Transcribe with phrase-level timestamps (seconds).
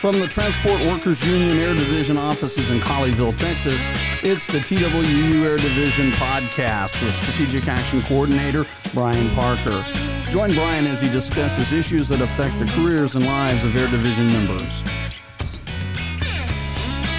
[0.00, 3.82] From the Transport Workers Union Air Division offices in Colleyville, Texas,
[4.22, 8.64] it's the TWU Air Division podcast with Strategic Action Coordinator
[8.94, 9.84] Brian Parker.
[10.28, 14.28] Join Brian as he discusses issues that affect the careers and lives of Air Division
[14.28, 14.84] members.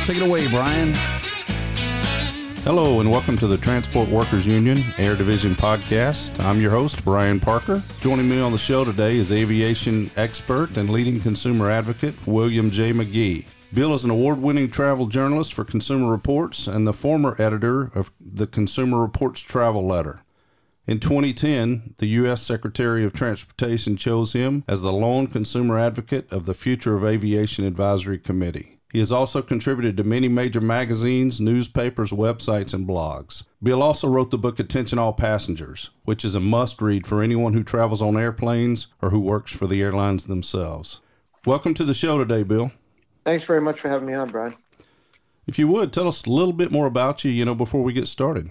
[0.06, 0.96] Take it away, Brian.
[2.70, 6.40] Hello, and welcome to the Transport Workers Union Air Division podcast.
[6.40, 7.82] I'm your host, Brian Parker.
[8.00, 12.94] Joining me on the show today is aviation expert and leading consumer advocate, William J.
[12.94, 13.46] McGee.
[13.74, 18.12] Bill is an award winning travel journalist for Consumer Reports and the former editor of
[18.22, 20.22] the Consumer Reports Travel Letter.
[20.86, 22.44] In 2010, the U.S.
[22.44, 27.66] Secretary of Transportation chose him as the lone consumer advocate of the Future of Aviation
[27.66, 28.79] Advisory Committee.
[28.92, 33.44] He has also contributed to many major magazines, newspapers, websites, and blogs.
[33.62, 37.54] Bill also wrote the book Attention All Passengers, which is a must read for anyone
[37.54, 41.02] who travels on airplanes or who works for the airlines themselves.
[41.46, 42.72] Welcome to the show today, Bill.
[43.26, 44.56] Thanks very much for having me on, Brian.
[45.46, 47.94] If you would, tell us a little bit more about you, you know, before we
[47.94, 48.50] get started.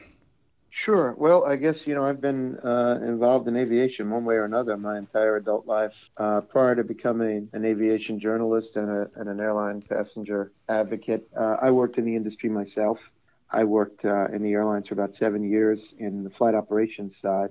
[0.71, 1.15] Sure.
[1.17, 4.77] Well, I guess, you know, I've been uh, involved in aviation one way or another
[4.77, 6.11] my entire adult life.
[6.17, 11.57] Uh, prior to becoming an aviation journalist and, a, and an airline passenger advocate, uh,
[11.61, 13.11] I worked in the industry myself.
[13.51, 17.51] I worked uh, in the airlines for about seven years in the flight operations side,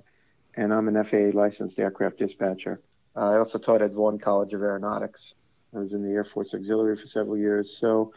[0.55, 2.81] and I'm an FAA licensed aircraft dispatcher.
[3.15, 5.33] Uh, I also taught at Vaughn College of Aeronautics.
[5.75, 7.77] I was in the Air Force Auxiliary for several years.
[7.79, 8.13] So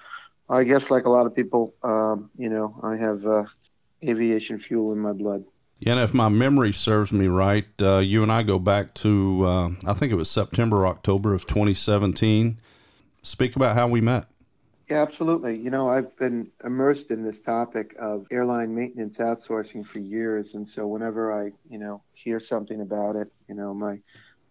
[0.49, 3.45] I guess, like a lot of people, um, you know, I have uh,
[4.07, 5.45] aviation fuel in my blood.
[5.79, 9.47] Yeah, and if my memory serves me right, uh, you and I go back to,
[9.47, 12.61] uh, I think it was September, October of 2017.
[13.23, 14.27] Speak about how we met.
[14.91, 15.57] Yeah, absolutely.
[15.57, 20.67] You know, I've been immersed in this topic of airline maintenance outsourcing for years, and
[20.67, 24.01] so whenever I, you know, hear something about it, you know, my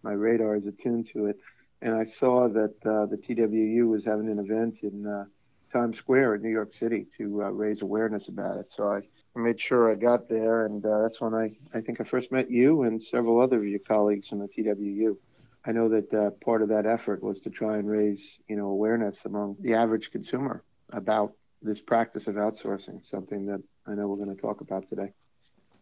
[0.02, 1.38] my radar is attuned to it.
[1.82, 5.26] And I saw that uh, the TWU was having an event in uh,
[5.72, 8.70] Times Square in New York City to uh, raise awareness about it.
[8.70, 9.02] So I
[9.38, 12.50] made sure I got there, and uh, that's when I, I think I first met
[12.50, 15.16] you and several other of your colleagues from the TWU.
[15.64, 18.68] I know that uh, part of that effort was to try and raise, you know,
[18.68, 24.24] awareness among the average consumer about this practice of outsourcing, something that I know we're
[24.24, 25.12] going to talk about today.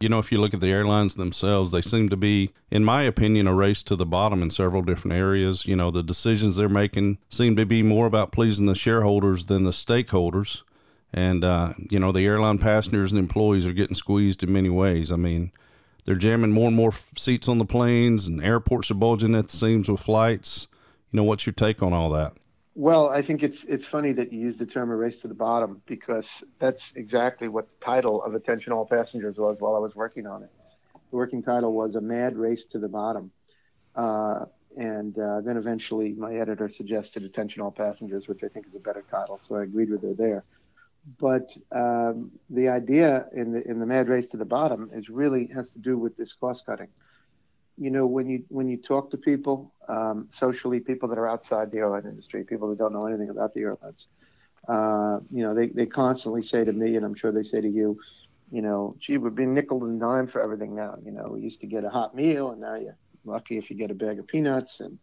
[0.01, 3.03] You know, if you look at the airlines themselves, they seem to be, in my
[3.03, 5.67] opinion, a race to the bottom in several different areas.
[5.67, 9.65] You know, the decisions they're making seem to be more about pleasing the shareholders than
[9.65, 10.63] the stakeholders.
[11.13, 15.11] And, uh, you know, the airline passengers and employees are getting squeezed in many ways.
[15.11, 15.51] I mean,
[16.05, 19.57] they're jamming more and more seats on the planes, and airports are bulging at the
[19.57, 20.69] seams with flights.
[21.11, 22.35] You know, what's your take on all that?
[22.79, 25.35] Well, I think it's it's funny that you use the term "a race to the
[25.35, 29.97] bottom" because that's exactly what the title of "Attention All Passengers" was while I was
[29.97, 30.51] working on it.
[31.11, 33.33] The working title was "A Mad Race to the Bottom,"
[33.97, 34.45] uh,
[34.77, 38.81] and uh, then eventually my editor suggested "Attention All Passengers," which I think is a
[38.81, 40.45] better title, so I agreed with her there.
[41.19, 45.49] But um, the idea in the in the mad race to the bottom is really
[45.49, 46.91] has to do with this cost cutting
[47.79, 51.71] you know when you when you talk to people um, socially people that are outside
[51.71, 54.09] the airline industry people that don't know anything about the airlines
[54.69, 57.69] uh, you know they, they constantly say to me and i'm sure they say to
[57.69, 57.99] you
[58.51, 60.95] you know gee we're being nickel and dime for everything now.
[61.05, 63.77] You know we used to get a hot meal and now you're lucky if you
[63.77, 64.81] get a bag of peanuts.
[64.81, 64.99] And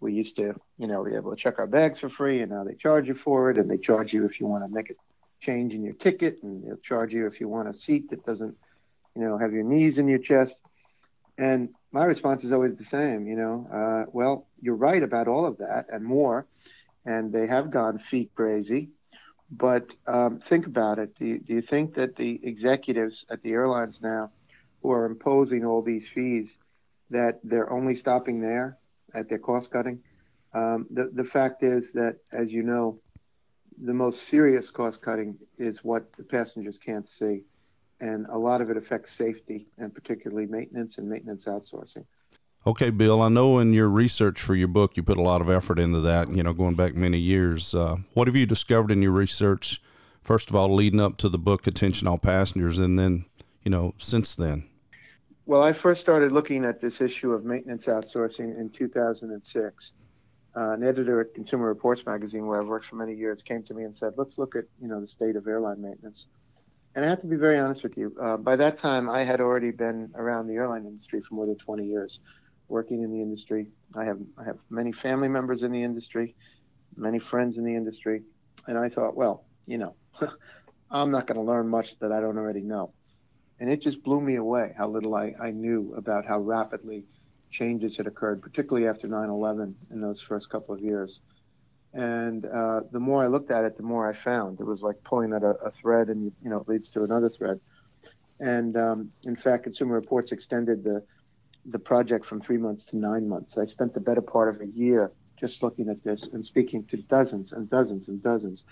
[0.00, 2.64] we used to you know be able to check our bags for free and now
[2.64, 4.94] they charge you for it and they charge you if you want to make a
[5.40, 8.56] change in your ticket and they'll charge you if you want a seat that doesn't
[9.14, 10.58] you know have your knees in your chest
[11.38, 15.46] and my response is always the same, you know, uh, well, you're right about all
[15.46, 16.46] of that and more,
[17.06, 18.90] and they have gone feet crazy.
[19.50, 21.14] But um, think about it.
[21.14, 24.30] Do you, do you think that the executives at the airlines now
[24.82, 26.58] who are imposing all these fees,
[27.10, 28.76] that they're only stopping there
[29.14, 30.00] at their cost cutting?
[30.52, 33.00] Um, the, the fact is that, as you know,
[33.82, 37.44] the most serious cost cutting is what the passengers can't see
[38.00, 42.04] and a lot of it affects safety and particularly maintenance and maintenance outsourcing.
[42.66, 45.48] Okay, Bill, I know in your research for your book you put a lot of
[45.48, 47.74] effort into that, you know, going back many years.
[47.74, 49.80] Uh, what have you discovered in your research,
[50.22, 53.24] first of all, leading up to the book Attention All Passengers, and then,
[53.62, 54.68] you know, since then?
[55.46, 59.92] Well, I first started looking at this issue of maintenance outsourcing in 2006.
[60.56, 63.74] Uh, an editor at Consumer Reports magazine, where I've worked for many years, came to
[63.74, 66.26] me and said, "Let's look at you know the state of airline maintenance."
[66.98, 68.12] And I have to be very honest with you.
[68.20, 71.54] Uh, by that time, I had already been around the airline industry for more than
[71.56, 72.18] 20 years,
[72.66, 73.68] working in the industry.
[73.94, 76.34] I have I have many family members in the industry,
[76.96, 78.24] many friends in the industry,
[78.66, 79.94] and I thought, well, you know,
[80.90, 82.92] I'm not going to learn much that I don't already know.
[83.60, 87.04] And it just blew me away how little I, I knew about how rapidly
[87.48, 91.20] changes had occurred, particularly after 9/11 in those first couple of years
[91.98, 94.60] And uh, the more I looked at it, the more I found.
[94.60, 97.02] It was like pulling at a, a thread, and you, you know, it leads to
[97.02, 97.58] another thread.
[98.38, 101.04] And um, in fact, Consumer Reports extended the
[101.66, 103.58] the project from three months to nine months.
[103.58, 105.10] I spent the better part of a year
[105.40, 108.62] just looking at this and speaking to dozens and dozens and dozens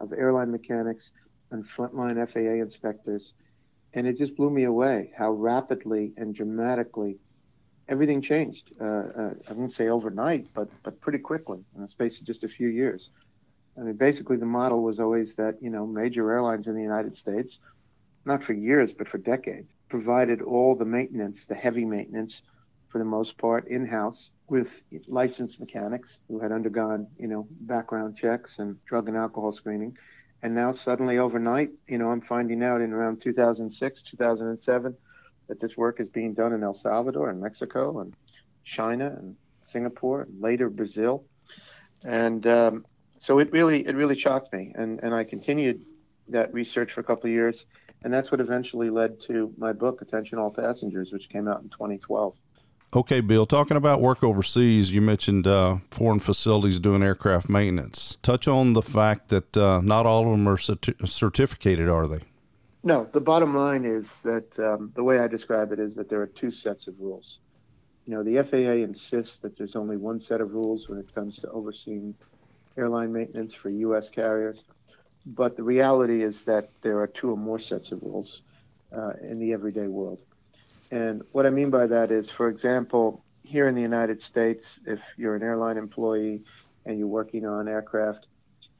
[0.00, 1.12] of airline mechanics
[1.52, 3.32] and frontline FAA inspectors.
[3.94, 7.16] And it just blew me away how rapidly and dramatically
[7.88, 8.70] everything changed.
[8.80, 12.44] Uh, uh, I won't say overnight, but but pretty quickly in the space of just
[12.44, 13.10] a few years.
[13.76, 17.14] I mean, basically the model was always that you know major airlines in the United
[17.14, 17.58] States,
[18.24, 22.42] not for years but for decades, provided all the maintenance, the heavy maintenance,
[22.88, 28.16] for the most part in house with licensed mechanics who had undergone you know background
[28.16, 29.96] checks and drug and alcohol screening.
[30.42, 34.94] And now suddenly overnight, you know, I'm finding out in around 2006, 2007
[35.48, 38.14] that this work is being done in El Salvador and Mexico and
[38.64, 41.24] China and Singapore and later Brazil.
[42.02, 42.86] And um,
[43.18, 45.84] so it really it really shocked me, and and I continued
[46.28, 47.66] that research for a couple of years,
[48.02, 51.68] and that's what eventually led to my book, Attention All Passengers, which came out in
[51.70, 52.36] 2012.
[52.94, 58.18] Okay, Bill, talking about work overseas, you mentioned uh, foreign facilities doing aircraft maintenance.
[58.22, 62.20] Touch on the fact that uh, not all of them are certi- certificated, are they?
[62.86, 66.20] No, the bottom line is that um, the way I describe it is that there
[66.20, 67.38] are two sets of rules.
[68.04, 71.38] You know, the FAA insists that there's only one set of rules when it comes
[71.38, 72.14] to overseeing
[72.76, 74.10] airline maintenance for U.S.
[74.10, 74.64] carriers,
[75.24, 78.42] but the reality is that there are two or more sets of rules
[78.94, 80.20] uh, in the everyday world.
[80.90, 85.00] And what I mean by that is, for example, here in the United States, if
[85.16, 86.42] you're an airline employee
[86.84, 88.26] and you're working on aircraft,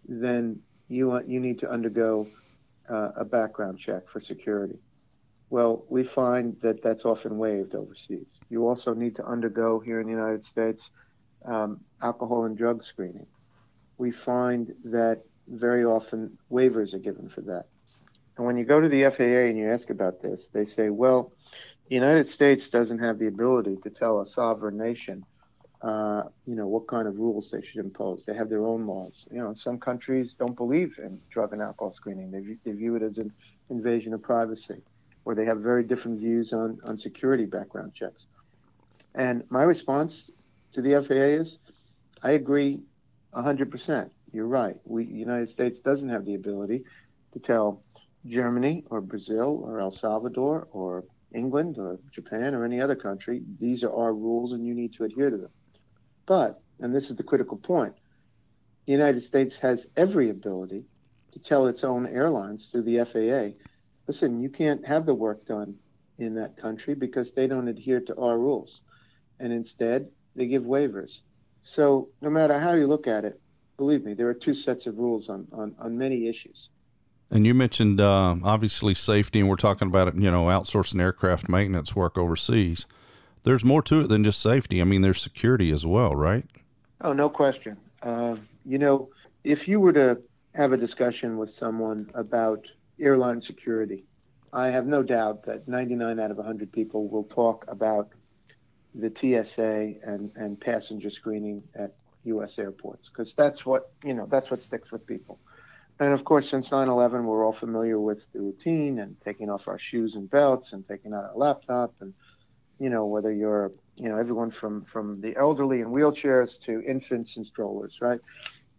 [0.07, 2.29] then you you need to undergo
[2.89, 4.79] uh, a background check for security.
[5.51, 8.41] Well, we find that that's often waived overseas.
[8.49, 10.91] You also need to undergo here in the United States
[11.45, 13.27] um, alcohol and drug screening.
[13.99, 17.67] We find that very often waivers are given for that.
[18.37, 21.33] And when you go to the FAA and you ask about this, they say, well,
[21.89, 25.25] the United States doesn't have the ability to tell a sovereign nation
[25.85, 28.25] uh, you know, what kind of rules they should impose.
[28.25, 29.27] They have their own laws.
[29.31, 32.31] You know, some countries don't believe in drug and alcohol screening.
[32.31, 33.31] They, view, they view it as an
[33.69, 34.81] invasion of privacy,
[35.27, 38.27] or they have very different views on, on security background checks.
[39.15, 40.31] And my response
[40.73, 41.59] to the FAA is,
[42.23, 42.81] I agree
[43.35, 44.09] 100%.
[44.33, 44.77] You're right.
[44.87, 46.85] We, the United States doesn't have the ability
[47.33, 47.83] to tell
[48.25, 51.05] Germany or Brazil or El Salvador or
[51.35, 55.05] England or Japan or any other country, these are our rules and you need to
[55.05, 55.51] adhere to them.
[56.27, 57.95] But, and this is the critical point,
[58.87, 60.85] the United States has every ability
[61.33, 63.59] to tell its own airlines through the FAA,
[64.07, 65.77] listen, you can't have the work done
[66.19, 68.83] in that country because they don't adhere to our rules.
[69.41, 71.21] And instead, they give waivers.
[71.63, 73.41] So no matter how you look at it,
[73.77, 76.69] believe me, there are two sets of rules on, on, on many issues.
[77.31, 81.97] And you mentioned uh, obviously safety, and we're talking about you know outsourcing aircraft maintenance
[81.97, 82.87] work overseas
[83.45, 84.81] there's more to it than just safety.
[84.81, 86.45] I mean, there's security as well, right?
[87.01, 87.77] Oh, no question.
[88.03, 89.11] Uh, you know,
[89.45, 90.21] if you were to
[90.55, 92.67] have a discussion with someone about
[92.99, 94.05] airline security,
[94.53, 98.09] I have no doubt that 99 out of 100 people will talk about
[98.95, 102.59] the TSA and, and passenger screening at U.S.
[102.59, 105.39] airports because that's what you know that's what sticks with people.
[106.01, 109.79] And of course, since 9/11, we're all familiar with the routine and taking off our
[109.79, 112.15] shoes and belts and taking out our laptop and
[112.79, 117.37] you know, whether you're, you know, everyone from from the elderly in wheelchairs to infants
[117.37, 118.21] and strollers, right?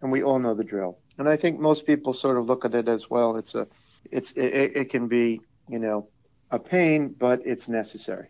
[0.01, 0.97] And we all know the drill.
[1.17, 3.37] And I think most people sort of look at it as well.
[3.37, 3.67] It's a,
[4.11, 6.09] it's it, it can be, you know,
[6.51, 8.27] a pain, but it's necessary.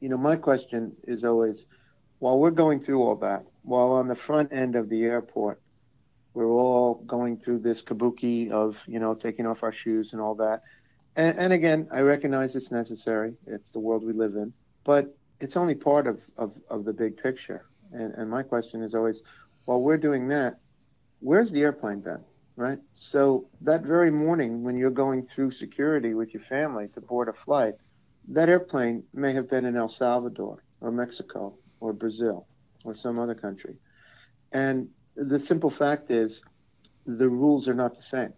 [0.00, 1.66] You know, my question is always,
[2.18, 5.60] while we're going through all that, while on the front end of the airport,
[6.34, 10.34] we're all going through this kabuki of, you know, taking off our shoes and all
[10.36, 10.62] that.
[11.16, 13.34] And, and again, I recognize it's necessary.
[13.46, 14.52] It's the world we live in
[14.84, 17.66] but it's only part of, of, of the big picture.
[17.92, 19.22] And, and my question is always,
[19.64, 20.58] while we're doing that,
[21.20, 22.24] where's the airplane been?
[22.56, 22.78] Right?
[22.94, 27.32] So that very morning when you're going through security with your family to board a
[27.32, 27.74] flight,
[28.28, 32.46] that airplane may have been in El Salvador or Mexico or Brazil
[32.84, 33.76] or some other country.
[34.52, 36.42] And the simple fact is
[37.06, 38.32] the rules are not the same.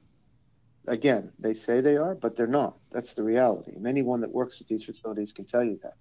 [0.87, 2.77] Again, they say they are, but they're not.
[2.93, 3.73] That's the reality.
[3.75, 5.95] And anyone that works at these facilities can tell you that.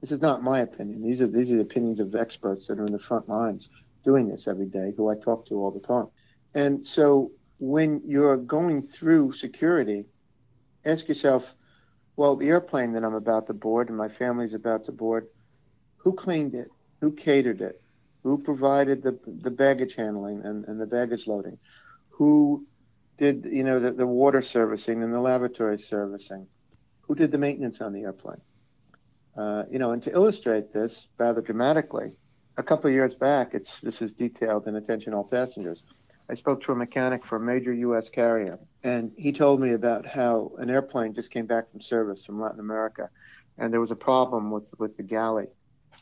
[0.00, 1.02] This is not my opinion.
[1.02, 3.68] These are these are the opinions of experts that are in the front lines
[4.02, 6.08] doing this every day, who I talk to all the time.
[6.54, 10.06] And so when you're going through security,
[10.86, 11.54] ask yourself,
[12.16, 15.26] well, the airplane that I'm about to board and my family's about to board,
[15.98, 16.68] who cleaned it?
[17.02, 17.82] Who catered it?
[18.22, 21.58] Who provided the the baggage handling and, and the baggage loading?
[22.08, 22.66] Who
[23.18, 26.46] did you know the, the water servicing and the lavatory servicing?
[27.02, 28.40] Who did the maintenance on the airplane?
[29.36, 32.12] Uh, you know, and to illustrate this rather dramatically,
[32.56, 35.82] a couple of years back, it's this is detailed in Attention All Passengers.
[36.28, 38.08] I spoke to a mechanic for a major U.S.
[38.08, 42.40] carrier, and he told me about how an airplane just came back from service from
[42.40, 43.08] Latin America,
[43.58, 45.46] and there was a problem with with the galley,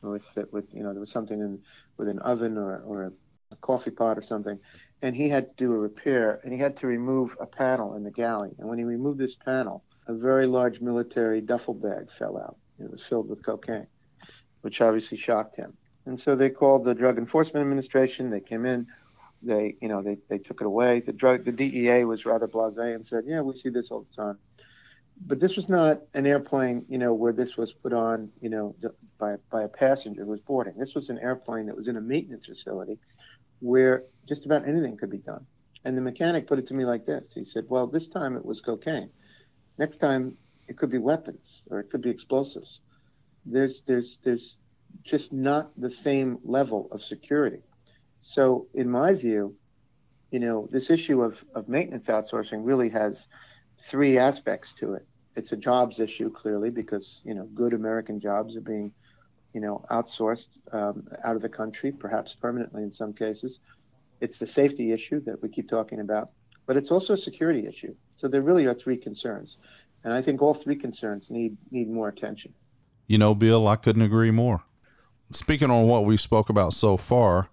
[0.03, 1.61] with with you know there was something in
[1.97, 3.13] with an oven or or
[3.53, 4.59] a coffee pot or something,
[5.03, 8.05] and he had to do a repair, and he had to remove a panel in
[8.05, 12.37] the galley, and when he removed this panel, a very large military duffel bag fell
[12.37, 12.57] out.
[12.79, 13.87] It was filled with cocaine,
[14.63, 15.77] which obviously shocked him.
[16.07, 18.31] And so they called the Drug Enforcement Administration.
[18.31, 18.87] They came in,
[19.43, 21.01] they you know they, they took it away.
[21.01, 24.23] The drug the DEA was rather blasé and said yeah we see this all the
[24.23, 24.39] time.
[25.27, 28.75] But this was not an airplane you know where this was put on you know
[29.19, 30.75] by by a passenger who was boarding.
[30.77, 32.99] This was an airplane that was in a maintenance facility
[33.61, 35.45] where just about anything could be done.
[35.85, 37.33] And the mechanic put it to me like this.
[37.35, 39.11] He said well this time it was cocaine.
[39.79, 40.37] Next time
[40.69, 42.81] it could be weapons or it could be explosives
[43.47, 44.59] there's there's there's
[45.05, 47.63] just not the same level of security
[48.21, 49.55] so, in my view,
[50.31, 53.29] you know, this issue of, of maintenance outsourcing really has
[53.89, 55.07] three aspects to it.
[55.37, 58.93] It's a jobs issue, clearly, because, you know, good American jobs are being,
[59.55, 63.61] you know, outsourced um, out of the country, perhaps permanently in some cases.
[64.21, 66.31] It's the safety issue that we keep talking about,
[66.67, 67.95] but it's also a security issue.
[68.17, 69.59] So there really are three concerns.
[70.05, 72.55] And I think all three concerns need, need more attention.
[73.07, 74.63] You know, Bill, I couldn't agree more.
[75.31, 77.49] Speaking on what we spoke about so far,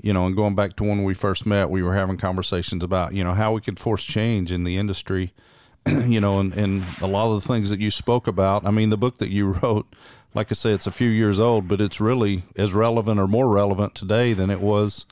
[0.00, 3.14] you know, and going back to when we first met, we were having conversations about,
[3.14, 5.32] you know, how we could force change in the industry,
[5.86, 8.64] you know, and, and a lot of the things that you spoke about.
[8.64, 9.86] I mean, the book that you wrote,
[10.34, 13.48] like I say, it's a few years old, but it's really as relevant or more
[13.48, 15.04] relevant today than it was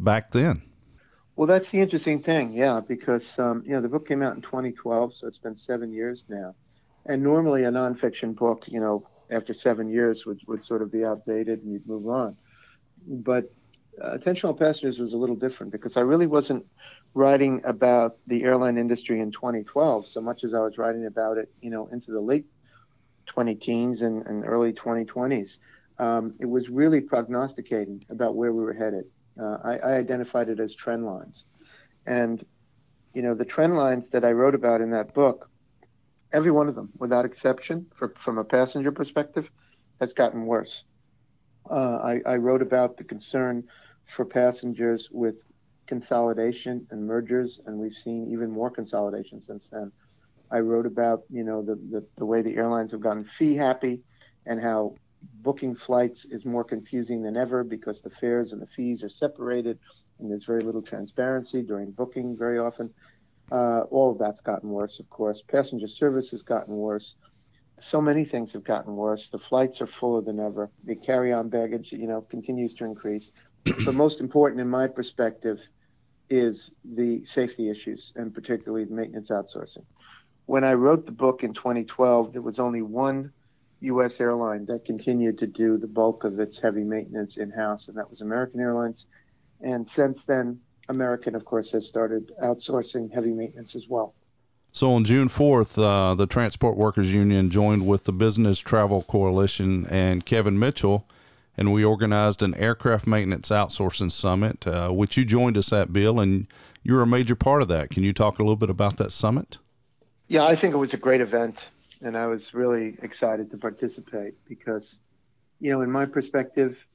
[0.00, 0.62] back then.
[1.36, 4.42] Well, that's the interesting thing, yeah, because, um, you know, the book came out in
[4.42, 6.54] 2012, so it's been seven years now.
[7.04, 11.04] And normally a nonfiction book, you know, after seven years would, would sort of be
[11.04, 12.36] outdated and you'd move on.
[13.06, 13.52] But
[14.02, 16.64] uh, Attention All Passengers was a little different because I really wasn't
[17.14, 21.50] writing about the airline industry in 2012 so much as I was writing about it,
[21.60, 22.46] you know, into the late
[23.26, 25.58] 20 teens and, and early 2020s.
[25.98, 29.04] Um, it was really prognosticating about where we were headed.
[29.40, 31.44] Uh, I, I, identified it as trend lines.
[32.06, 32.44] And,
[33.12, 35.50] you know, the trend lines that I wrote about in that book,
[36.32, 39.50] every one of them, without exception, for, from a passenger perspective,
[40.00, 40.84] has gotten worse.
[41.70, 43.64] Uh, I, I, wrote about the concern
[44.04, 45.42] for passengers with
[45.86, 49.90] consolidation and mergers, and we've seen even more consolidation since then.
[50.50, 54.02] I wrote about you know the, the, the way the airlines have gotten fee happy
[54.46, 54.94] and how
[55.42, 59.78] booking flights is more confusing than ever because the fares and the fees are separated
[60.18, 62.92] and there's very little transparency during booking very often.
[63.52, 65.42] Uh, all of that's gotten worse, of course.
[65.42, 67.14] Passenger service has gotten worse
[67.80, 69.28] so many things have gotten worse.
[69.28, 70.70] The flights are fuller than ever.
[70.84, 73.30] The carry-on baggage, you know, continues to increase.
[73.84, 75.60] but most important, in my perspective,
[76.30, 79.84] is the safety issues and particularly the maintenance outsourcing.
[80.46, 83.32] When I wrote the book in 2012, there was only one
[83.80, 84.20] U.S.
[84.20, 88.20] airline that continued to do the bulk of its heavy maintenance in-house, and that was
[88.20, 89.06] American Airlines.
[89.60, 94.14] And since then, American, of course, has started outsourcing heavy maintenance as well.
[94.72, 99.86] So on June 4th, uh, the Transport Workers Union joined with the Business Travel Coalition
[99.86, 101.06] and Kevin Mitchell,
[101.56, 106.20] and we organized an aircraft maintenance outsourcing summit, uh, which you joined us at, Bill,
[106.20, 106.46] and
[106.82, 107.88] you're a major part of that.
[107.88, 109.58] Can you talk a little bit about that summit?
[110.28, 111.70] Yeah, I think it was a great event,
[112.02, 115.00] and I was really excited to participate because,
[115.60, 116.86] you know, in my perspective,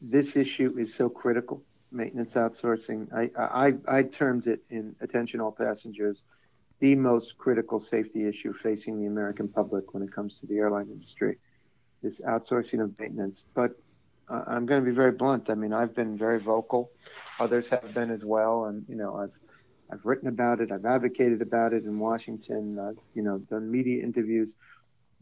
[0.00, 1.62] this issue is so critical.
[1.90, 3.12] Maintenance outsourcing.
[3.12, 6.22] I I, I termed it in attention all passengers
[6.82, 10.88] the most critical safety issue facing the American public when it comes to the airline
[10.90, 11.38] industry
[12.02, 13.46] is outsourcing of maintenance.
[13.54, 13.80] But
[14.28, 15.48] uh, I'm going to be very blunt.
[15.48, 16.90] I mean, I've been very vocal.
[17.38, 19.38] Others have been as well, and you know, I've
[19.92, 20.72] I've written about it.
[20.72, 22.78] I've advocated about it in Washington.
[22.78, 24.54] I've you know done media interviews,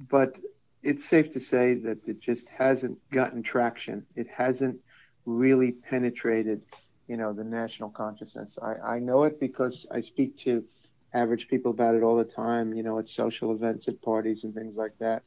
[0.08, 0.38] but
[0.82, 4.06] it's safe to say that it just hasn't gotten traction.
[4.14, 4.78] It hasn't
[5.26, 6.62] really penetrated,
[7.08, 8.58] you know, the national consciousness.
[8.62, 10.64] I, I know it because I speak to
[11.12, 14.54] average people about it all the time, you know, at social events, at parties, and
[14.54, 15.22] things like that.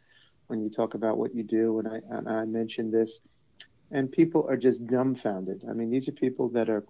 [0.48, 3.20] When you talk about what you do, and I and I mentioned this,
[3.92, 5.64] and people are just dumbfounded.
[5.70, 6.84] I mean, these are people that are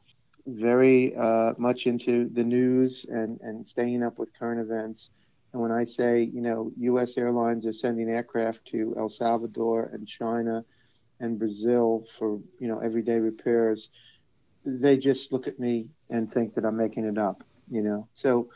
[0.46, 5.12] very uh, much into the news and and staying up with current events.
[5.54, 7.18] And when I say, you know, U.S.
[7.18, 10.66] airlines are sending aircraft to El Salvador and China
[11.20, 13.90] and Brazil for you know everyday repairs,
[14.66, 17.44] they just look at me and think that I'm making it up.
[17.70, 18.50] You know, so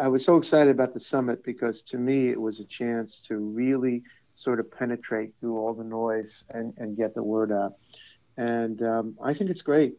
[0.00, 3.36] I was so excited about the summit because to me it was a chance to
[3.36, 4.02] really
[4.34, 7.74] sort of penetrate through all the noise and, and get the word out.
[8.36, 9.96] And um, I think it's great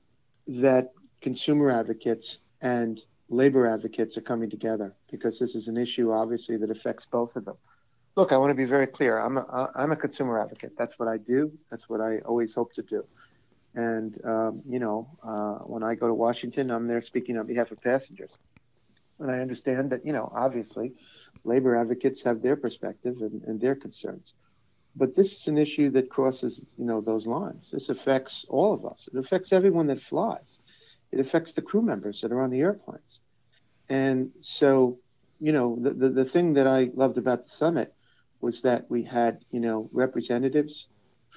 [0.60, 0.92] that
[1.22, 6.70] consumer advocates and labor advocates are coming together because this is an issue, obviously, that
[6.70, 7.56] affects both of them.
[8.16, 9.18] Look, I want to be very clear.
[9.18, 10.74] I'm a, I'm a consumer advocate.
[10.78, 11.52] That's what I do.
[11.70, 13.06] That's what I always hope to do.
[13.74, 17.72] And, um, you know, uh, when I go to Washington, I'm there speaking on behalf
[17.72, 18.38] of passengers.
[19.20, 20.94] And I understand that, you know, obviously,
[21.46, 24.34] labor advocates have their perspective and, and their concerns.
[24.96, 27.72] But this is an issue that crosses, you know, those lines.
[27.72, 29.08] This affects all of us.
[29.14, 30.60] It affects everyone that flies.
[31.12, 33.22] It affects the crew members that are on the airplanes.
[33.90, 35.00] And so,
[35.40, 37.94] you know, the, the, the thing that I loved about the summit
[38.42, 40.88] was that we had, you know, representatives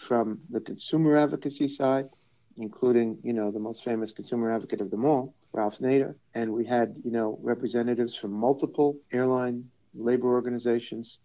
[0.09, 2.09] from the consumer advocacy side,
[2.57, 6.65] including, you know, the most famous consumer advocate of them all, Ralph Nader, and we
[6.65, 11.19] had, you know, representatives from multiple airline labor organizations.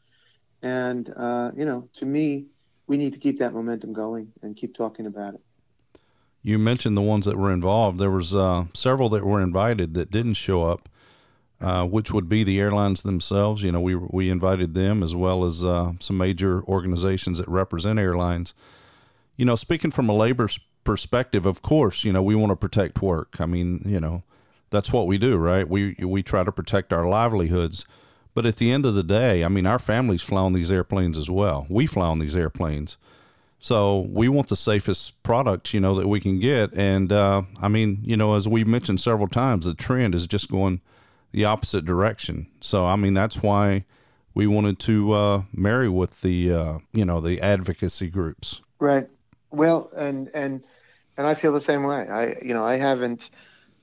[0.61, 2.47] And, uh, you know, to me,
[2.87, 5.41] we need to keep that momentum going and keep talking about it.
[6.41, 7.99] You mentioned the ones that were involved.
[7.99, 10.87] There was uh, several that were invited that didn't show up,
[11.61, 13.61] uh, which would be the airlines themselves.
[13.61, 17.99] You know, we we invited them as well as uh, some major organizations that represent
[17.99, 18.53] airlines.
[19.35, 20.49] You know, speaking from a labor
[20.85, 23.35] perspective, of course, you know, we want to protect work.
[23.39, 24.23] I mean, you know,
[24.69, 25.67] that's what we do, right?
[25.67, 27.85] We we try to protect our livelihoods.
[28.33, 31.17] But at the end of the day, I mean, our families fly on these airplanes
[31.17, 31.65] as well.
[31.69, 32.97] We fly on these airplanes.
[33.59, 36.73] So we want the safest product, you know, that we can get.
[36.73, 40.49] And uh, I mean, you know, as we mentioned several times, the trend is just
[40.49, 40.81] going
[41.31, 42.47] the opposite direction.
[42.61, 43.85] So I mean, that's why
[44.33, 48.61] we wanted to uh, marry with the, uh, you know, the advocacy groups.
[48.79, 49.09] Right.
[49.51, 50.63] Well, and and
[51.17, 52.07] and I feel the same way.
[52.07, 53.29] I, you know, I haven't,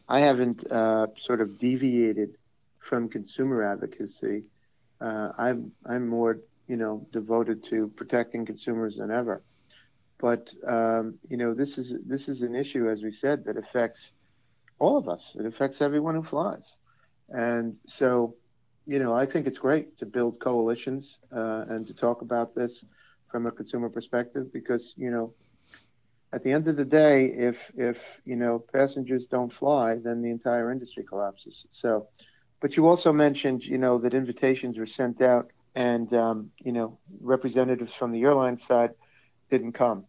[0.09, 2.37] I haven't uh, sort of deviated
[2.89, 4.45] from consumer advocacy.
[5.01, 9.43] Uh, I'm I'm more, you know, devoted to protecting consumers than ever.
[10.19, 14.13] But um, you know, this is this is an issue, as we said, that affects
[14.79, 15.37] all of us.
[15.39, 16.79] It affects everyone who flies,
[17.29, 18.35] and so
[18.87, 22.85] you know, I think it's great to build coalitions uh, and to talk about this
[23.31, 25.35] from a consumer perspective because you know,
[26.33, 30.31] at the end of the day, if if you know passengers don't fly, then the
[30.31, 31.67] entire industry collapses.
[31.71, 32.07] So,
[32.61, 36.99] but you also mentioned you know that invitations were sent out, and um, you know
[37.21, 38.91] representatives from the airline side
[39.51, 40.05] didn't come.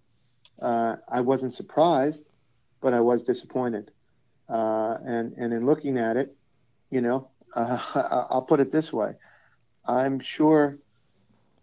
[0.62, 2.30] Uh, I wasn't surprised,
[2.82, 3.92] but I was disappointed.
[4.50, 6.36] Uh, and and in looking at it,
[6.90, 7.78] you know, uh,
[8.30, 9.14] I'll put it this way:
[9.86, 10.78] I'm sure,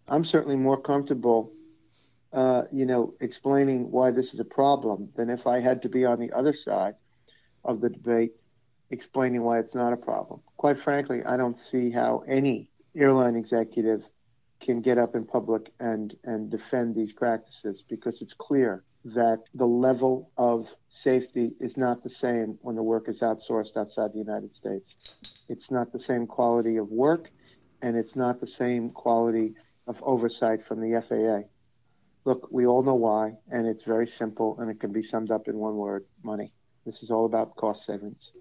[0.07, 1.53] I'm certainly more comfortable,
[2.33, 6.05] uh, you know, explaining why this is a problem than if I had to be
[6.05, 6.95] on the other side
[7.65, 8.33] of the debate,
[8.91, 10.41] explaining why it's not a problem.
[10.57, 14.05] Quite frankly, I don't see how any airline executive
[14.61, 19.67] can get up in public and, and defend these practices because it's clear that the
[19.67, 24.55] level of safety is not the same when the work is outsourced outside the United
[24.55, 24.97] States.
[25.49, 27.31] It's not the same quality of work,
[27.83, 29.55] and it's not the same quality
[29.87, 31.47] of oversight from the FAA.
[32.25, 35.49] Look, we all know why, and it's very simple, and it can be summed up
[35.49, 36.55] in one word money.
[36.87, 38.33] This is all about cost savings.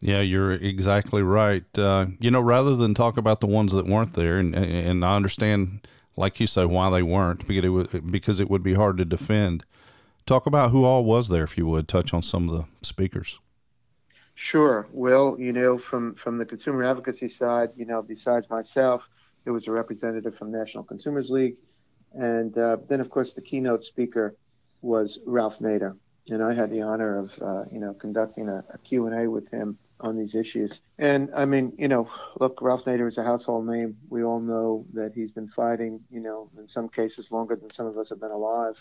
[0.00, 1.64] Yeah, you're exactly right.
[1.76, 5.16] Uh, you know, rather than talk about the ones that weren't there, and and I
[5.16, 8.98] understand, like you say, why they weren't because it was, because it would be hard
[8.98, 9.64] to defend.
[10.26, 11.88] Talk about who all was there, if you would.
[11.88, 13.38] Touch on some of the speakers.
[14.34, 14.86] Sure.
[14.92, 19.08] Well, you know, from from the consumer advocacy side, you know, besides myself,
[19.44, 21.56] there was a representative from National Consumers League,
[22.12, 24.36] and uh, then of course the keynote speaker
[24.82, 25.96] was Ralph Nader,
[26.28, 29.30] and I had the honor of uh, you know conducting a, a Q and A
[29.30, 30.80] with him on these issues.
[30.98, 32.08] And I mean, you know,
[32.40, 33.96] look, Ralph Nader is a household name.
[34.08, 37.86] We all know that he's been fighting, you know, in some cases longer than some
[37.86, 38.76] of us have been alive,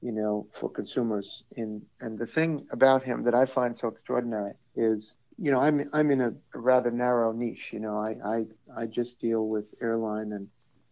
[0.00, 1.44] you know, for consumers.
[1.56, 5.88] In and the thing about him that I find so extraordinary is, you know, I'm
[5.92, 7.70] I'm in a, a rather narrow niche.
[7.72, 10.48] You know, I, I I just deal with airline and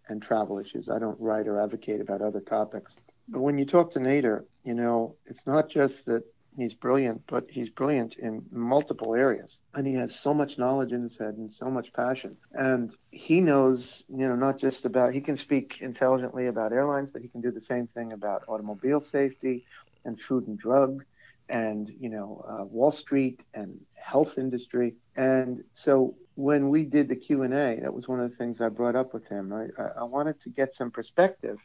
[0.08, 0.90] and travel issues.
[0.90, 2.96] I don't write or advocate about other topics.
[3.28, 6.24] But when you talk to Nader, you know, it's not just that
[6.56, 9.60] he's brilliant, but he's brilliant in multiple areas.
[9.74, 12.36] And he has so much knowledge in his head and so much passion.
[12.52, 17.22] And he knows, you know, not just about, he can speak intelligently about airlines, but
[17.22, 19.64] he can do the same thing about automobile safety
[20.04, 21.04] and food and drug
[21.48, 24.94] and, you know, uh, Wall Street and health industry.
[25.16, 28.96] And so when we did the Q&A, that was one of the things I brought
[28.96, 29.52] up with him.
[29.52, 31.60] I, I wanted to get some perspective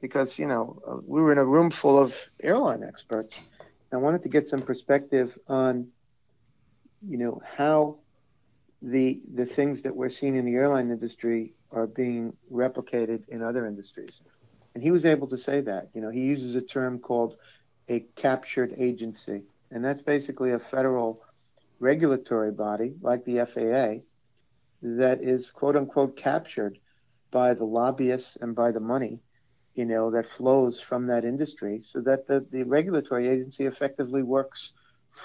[0.00, 3.40] because you know uh, we were in a room full of airline experts.
[3.92, 5.88] I wanted to get some perspective on,
[7.06, 7.98] you know, how
[8.82, 13.66] the the things that we're seeing in the airline industry are being replicated in other
[13.66, 14.22] industries.
[14.74, 15.88] And he was able to say that.
[15.94, 17.36] You know, he uses a term called
[17.88, 21.22] a captured agency, and that's basically a federal
[21.80, 24.04] regulatory body like the FAA
[24.82, 26.78] that is quote unquote captured
[27.30, 29.22] by the lobbyists and by the money
[29.80, 34.72] you know that flows from that industry so that the, the regulatory agency effectively works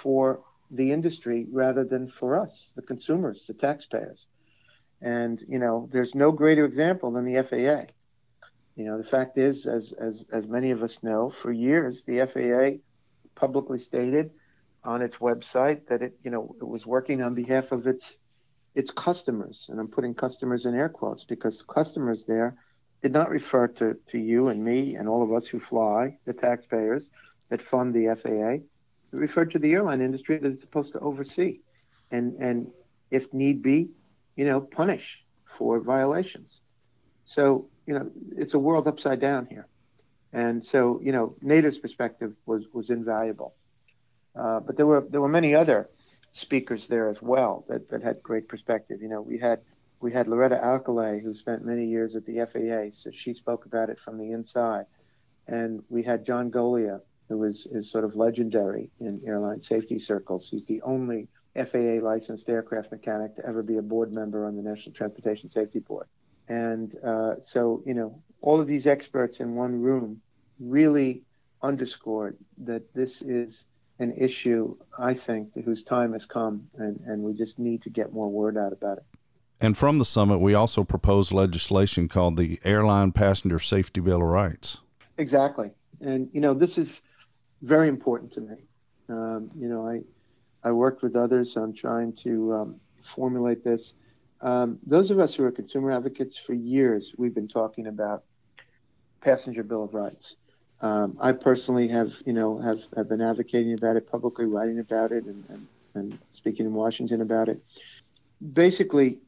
[0.02, 0.41] for
[0.72, 4.28] the industry rather than for us the consumers the taxpayers.
[5.02, 7.94] And you know there's no greater example than the FAA
[8.76, 12.18] you know the fact is as as as many of us know for years the
[12.32, 12.82] FAA
[13.36, 14.32] publicly stated
[14.86, 18.18] on its website that it you know it was working on behalf of its
[18.74, 22.58] its customers and I'm putting customers in air quotes because customers there
[23.06, 26.34] did not refer to, to you and me and all of us who fly, the
[26.34, 27.12] taxpayers
[27.50, 28.54] that fund the FAA.
[28.54, 28.65] It
[29.12, 31.60] referred to the airline industry that it's supposed to oversee
[32.10, 32.72] and, and
[33.12, 33.91] if need be,
[34.36, 35.24] you know, punish
[35.56, 36.62] for violations.
[37.26, 39.68] So, you know, it's a world upside down here.
[40.34, 43.54] And so, you know, Nader's perspective was, was invaluable.
[44.36, 45.91] Uh, but there were there were many other
[46.32, 49.04] speakers there as well that, that had great perspective.
[49.04, 49.62] You know, we had
[50.02, 53.90] we had Loretta Alkalay, who spent many years at the FAA, so she spoke about
[53.90, 54.86] it from the inside.
[55.48, 60.50] And we had John Goglia, who is, is sort of legendary in airline safety circles.
[60.50, 64.62] He's the only FAA licensed aircraft mechanic to ever be a board member on the
[64.62, 66.08] National Transportation Safety Board.
[66.48, 70.22] And uh, so, you know, all of these experts in one room
[70.60, 71.24] really
[71.62, 73.66] underscored that this is
[74.00, 78.14] an issue, I think, whose time has come, and, and we just need to get
[78.14, 79.06] more word out about it.
[79.62, 84.28] And from the summit, we also proposed legislation called the Airline Passenger Safety Bill of
[84.28, 84.80] Rights.
[85.18, 85.72] Exactly.
[86.02, 87.02] And, you know, this is
[87.62, 88.56] very important to me.
[89.08, 90.02] Um, you know, I,
[90.68, 92.80] I worked with others on trying to um,
[93.15, 93.94] formulate this.
[94.41, 98.24] Um, those of us who are consumer advocates for years, we've been talking about
[99.22, 100.36] passenger bill of rights.
[100.82, 105.13] Um, I personally have, you know, have, have been advocating about it publicly, writing about
[105.13, 107.63] it, and, and, and speaking in Washington about it.
[108.54, 109.20] Basically,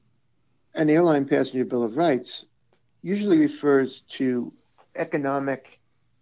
[0.78, 2.46] an airline passenger bill of rights
[3.02, 4.54] usually refers to
[4.96, 5.80] economic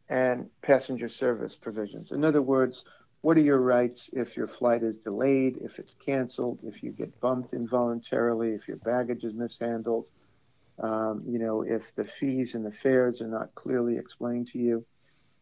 [0.10, 2.12] and passenger service provisions.
[2.12, 2.86] In other words,
[3.22, 7.20] what are your rights if your flight is delayed, if it's canceled, if you get
[7.20, 10.10] bumped involuntarily, if your baggage is mishandled,
[10.80, 14.86] um, you know, if the fees and the fares are not clearly explained to you.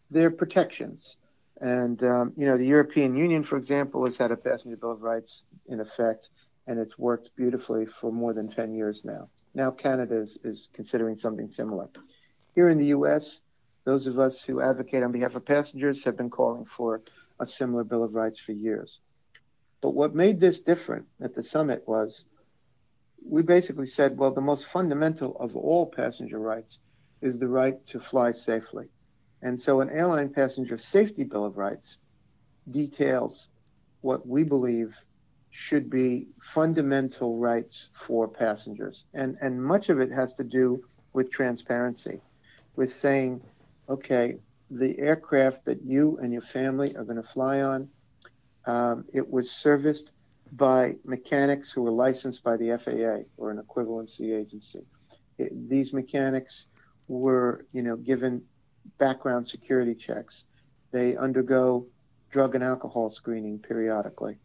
[0.09, 1.17] They're protections.
[1.59, 5.01] And, um, you know, the European Union, for example, has had a passenger bill of
[5.01, 6.29] rights in effect
[6.67, 9.29] and it's worked beautifully for more than 10 years now.
[9.53, 11.89] Now Canada is, is considering something similar.
[12.55, 13.41] Here in the US,
[13.83, 17.01] those of us who advocate on behalf of passengers have been calling for
[17.39, 18.99] a similar Bill of Rights for years.
[19.81, 22.25] But what made this different at the summit was
[23.25, 26.79] we basically said, well, the most fundamental of all passenger rights
[27.21, 28.87] is the right to fly safely.
[29.41, 31.97] And so an airline passenger safety bill of rights
[32.69, 33.49] details
[34.01, 34.95] what we believe
[35.55, 39.05] should be fundamental rights for passengers.
[39.13, 42.19] And, and much of it has to do with transparency,
[42.75, 43.39] with saying,
[43.87, 44.39] okay,
[44.71, 47.87] the aircraft that you and your family are going to fly on,
[48.65, 50.11] um, it was serviced
[50.53, 54.83] by mechanics who were licensed by the FAA or an equivalency agency.
[55.37, 56.65] It, these mechanics
[57.07, 58.41] were, you know, given
[58.97, 60.45] background security checks.
[60.91, 61.85] They undergo
[62.31, 64.39] drug and alcohol screening periodically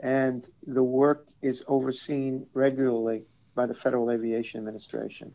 [0.00, 5.34] and the work is overseen regularly by the Federal Aviation Administration.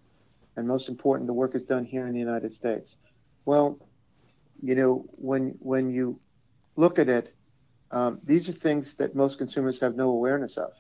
[0.56, 2.98] And most important, the work is done here in the United States.
[3.46, 3.80] Well,
[4.62, 6.20] you know, when when you
[6.76, 7.34] look at it,
[7.92, 10.72] um, these are things that most consumers have no awareness of.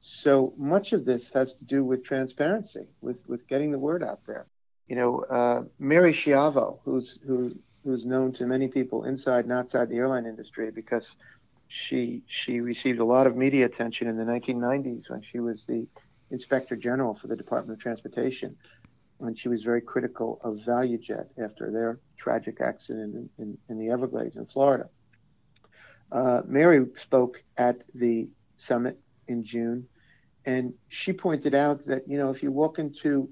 [0.00, 4.20] So much of this has to do with transparency, with with getting the word out
[4.26, 4.46] there.
[4.88, 9.88] You know, uh, Mary Schiavo, who's who, who's known to many people inside and outside
[9.88, 11.14] the airline industry because
[11.70, 15.86] she she received a lot of media attention in the 1990s when she was the
[16.32, 18.56] inspector general for the Department of Transportation,
[19.18, 23.88] when she was very critical of ValueJet after their tragic accident in, in, in the
[23.88, 24.88] Everglades in Florida.
[26.10, 29.86] Uh, Mary spoke at the summit in June,
[30.46, 33.30] and she pointed out that you know if you walk into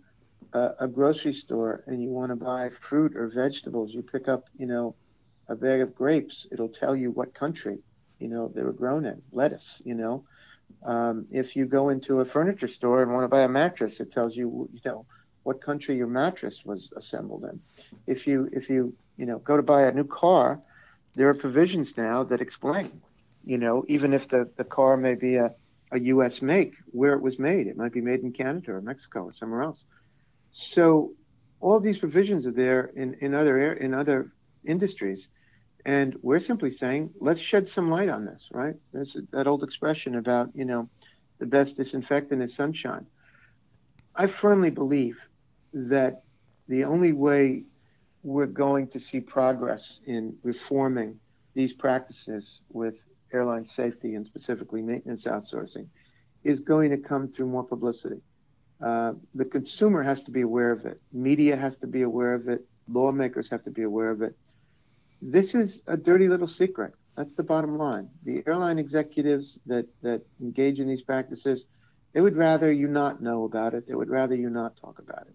[0.52, 4.44] a, a grocery store and you want to buy fruit or vegetables, you pick up
[4.56, 4.94] you know
[5.48, 6.46] a bag of grapes.
[6.52, 7.80] It'll tell you what country
[8.18, 10.24] you know they were grown in lettuce you know
[10.84, 14.10] um, if you go into a furniture store and want to buy a mattress it
[14.12, 15.04] tells you you know
[15.48, 17.58] what country your mattress was assembled in.
[18.06, 20.60] If you if you you know go to buy a new car,
[21.16, 23.00] there are provisions now that explain,
[23.44, 25.50] you know, even if the, the car may be a,
[25.92, 26.42] a U.S.
[26.42, 27.66] make, where it was made.
[27.66, 29.84] It might be made in Canada or Mexico or somewhere else.
[30.52, 31.12] So
[31.60, 34.32] all these provisions are there in, in other in other
[34.66, 35.28] industries.
[35.84, 38.74] And we're simply saying, let's shed some light on this, right?
[38.92, 40.88] There's that old expression about, you know,
[41.38, 43.06] the best disinfectant is sunshine.
[44.14, 45.18] I firmly believe
[45.72, 46.22] that
[46.68, 47.64] the only way
[48.22, 51.18] we're going to see progress in reforming
[51.54, 55.86] these practices with airline safety and specifically maintenance outsourcing
[56.44, 58.20] is going to come through more publicity.
[58.80, 61.00] Uh, the consumer has to be aware of it.
[61.12, 62.64] Media has to be aware of it.
[62.88, 64.36] Lawmakers have to be aware of it.
[65.20, 66.94] This is a dirty little secret.
[67.16, 68.08] That's the bottom line.
[68.22, 71.66] The airline executives that, that engage in these practices,
[72.12, 73.86] they would rather you not know about it.
[73.88, 75.34] They would rather you not talk about it.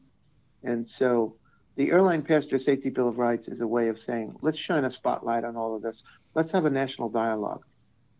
[0.63, 1.35] And so
[1.75, 4.91] the Airline Passenger Safety Bill of Rights is a way of saying, let's shine a
[4.91, 6.03] spotlight on all of this.
[6.35, 7.65] Let's have a national dialogue.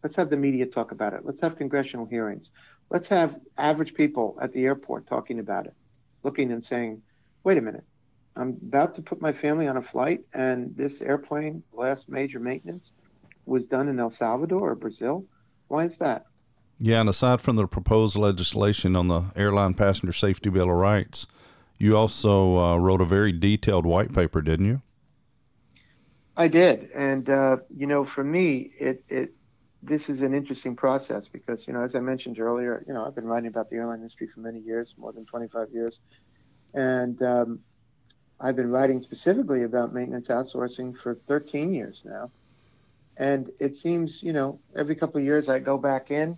[0.04, 1.22] Let's have the media talk about it.
[1.24, 2.52] Let's have congressional hearings.
[2.90, 5.74] Let's have average people at the airport talking about it,
[6.24, 7.02] looking and saying,
[7.44, 7.86] wait a minute,
[8.36, 12.94] I'm about to put my family on a flight, and this airplane, last major maintenance,
[13.46, 15.26] was done in El Salvador or Brazil.
[15.68, 16.26] Why is that?
[16.80, 21.28] Yeah, and aside from the proposed legislation on the Airline Passenger Safety Bill of Rights,
[21.78, 24.82] you also uh, wrote a very detailed white paper, didn't you?
[26.36, 29.36] I did, and uh, you know, for me, it it
[29.84, 33.14] this is an interesting process because you know, as I mentioned earlier, you know, I've
[33.14, 36.00] been writing about the airline industry for many years, more than 25 years,
[36.74, 37.60] and um,
[38.40, 42.32] I've been writing specifically about maintenance outsourcing for 13 years now.
[43.18, 46.38] And it seems, you know, every couple of years I go back in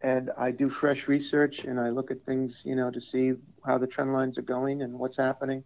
[0.00, 3.32] and I do fresh research and I look at things, you know, to see
[3.66, 5.64] how the trend lines are going and what's happening.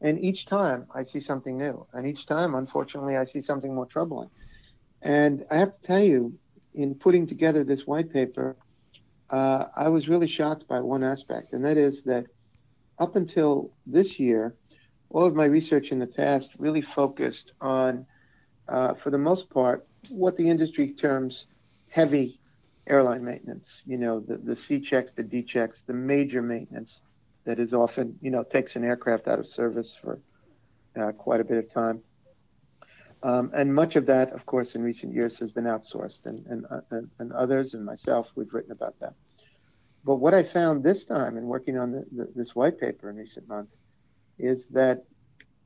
[0.00, 1.86] And each time I see something new.
[1.92, 4.30] And each time, unfortunately, I see something more troubling.
[5.02, 6.38] And I have to tell you,
[6.74, 8.56] in putting together this white paper,
[9.30, 12.26] uh, I was really shocked by one aspect, and that is that
[12.98, 14.54] up until this year,
[15.12, 18.06] all of my research in the past really focused on,
[18.68, 21.46] uh, for the most part, what the industry terms
[21.88, 22.40] heavy
[22.86, 23.82] airline maintenance.
[23.86, 27.02] You know, the, the C checks, the D checks, the major maintenance
[27.44, 30.18] that is often, you know, takes an aircraft out of service for
[30.98, 32.02] uh, quite a bit of time.
[33.22, 36.66] Um, and much of that, of course, in recent years has been outsourced, and, and,
[36.70, 36.80] uh,
[37.20, 39.14] and, others and myself, we've written about that.
[40.04, 43.16] But what I found this time in working on the, the, this white paper in
[43.16, 43.76] recent months
[44.38, 45.04] is that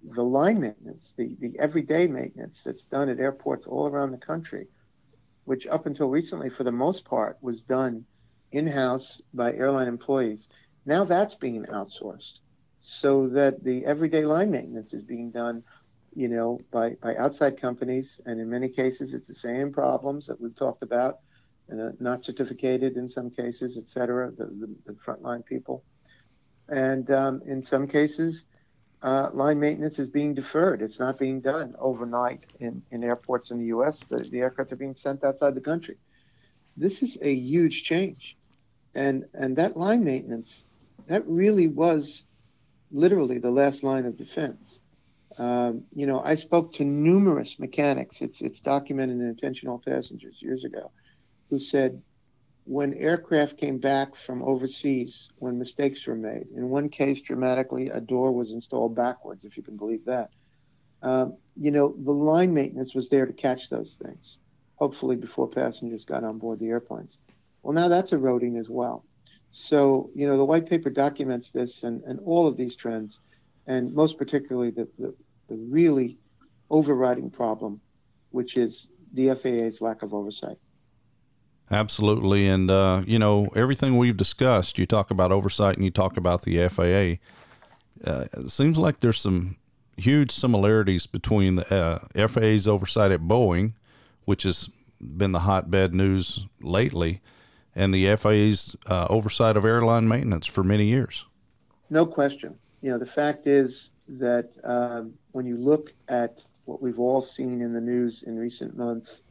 [0.02, 4.66] the line maintenance, the, the everyday maintenance that's done at airports all around the country,
[5.44, 8.04] which up until recently, for the most part, was done
[8.52, 10.48] in house by airline employees,
[10.84, 12.40] now that's being outsourced
[12.80, 15.62] so that the everyday line maintenance is being done,
[16.14, 18.20] you know, by, by outside companies.
[18.26, 21.18] And in many cases, it's the same problems that we've talked about,
[21.72, 25.82] uh, not certificated in some cases, et cetera, the, the, the frontline people.
[26.68, 28.44] And um, in some cases,
[29.06, 30.82] uh, line maintenance is being deferred.
[30.82, 34.00] It's not being done overnight in, in airports in the U.S.
[34.00, 35.96] The, the aircraft are being sent outside the country.
[36.76, 38.36] This is a huge change.
[38.96, 40.64] And, and that line maintenance
[41.06, 42.24] that really was
[42.90, 44.80] literally the last line of defense.
[45.38, 48.22] Um, you know, I spoke to numerous mechanics.
[48.22, 50.90] It's it's documented in Attention All Passengers years ago,
[51.50, 52.02] who said
[52.66, 56.48] when aircraft came back from overseas, when mistakes were made.
[56.56, 60.30] In one case, dramatically, a door was installed backwards, if you can believe that.
[61.00, 64.38] Um, you know, the line maintenance was there to catch those things,
[64.74, 67.18] hopefully before passengers got on board the airplanes.
[67.62, 69.04] Well, now that's eroding as well.
[69.52, 73.20] So, you know, the white paper documents this and, and all of these trends,
[73.68, 75.14] and most particularly the, the,
[75.48, 76.18] the really
[76.68, 77.80] overriding problem,
[78.30, 80.58] which is the FAA's lack of oversight.
[81.70, 82.48] Absolutely.
[82.48, 86.42] And, uh, you know, everything we've discussed, you talk about oversight and you talk about
[86.42, 87.18] the FAA.
[88.08, 89.56] Uh, it seems like there's some
[89.96, 93.72] huge similarities between the uh, FAA's oversight at Boeing,
[94.24, 97.20] which has been the hotbed news lately,
[97.74, 101.24] and the FAA's uh, oversight of airline maintenance for many years.
[101.90, 102.56] No question.
[102.80, 107.60] You know, the fact is that um, when you look at what we've all seen
[107.60, 109.22] in the news in recent months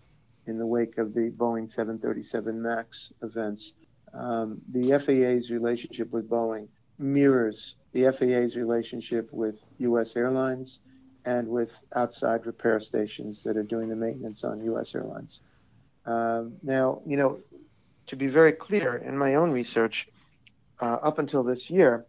[0.48, 3.74] in the wake of the Boeing 737 MAX events,
[4.14, 10.16] um, the FAA's relationship with Boeing mirrors the FAA's relationship with U.S.
[10.16, 10.80] airlines
[11.26, 14.94] and with outside repair stations that are doing the maintenance on U.S.
[14.96, 15.40] airlines.
[16.06, 17.40] Um, now, you know,
[18.08, 20.08] to be very clear, in my own research,
[20.82, 22.06] uh, up until this year,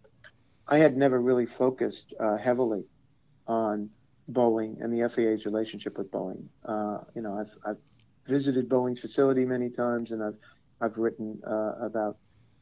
[0.69, 2.85] I had never really focused uh, heavily
[3.47, 3.91] on
[4.31, 6.45] Boeing and the FAA's relationship with Boeing.
[6.65, 7.79] Uh, you know, I've, I've
[8.27, 10.37] visited Boeing's facility many times, and I've
[10.81, 12.17] I've written uh, about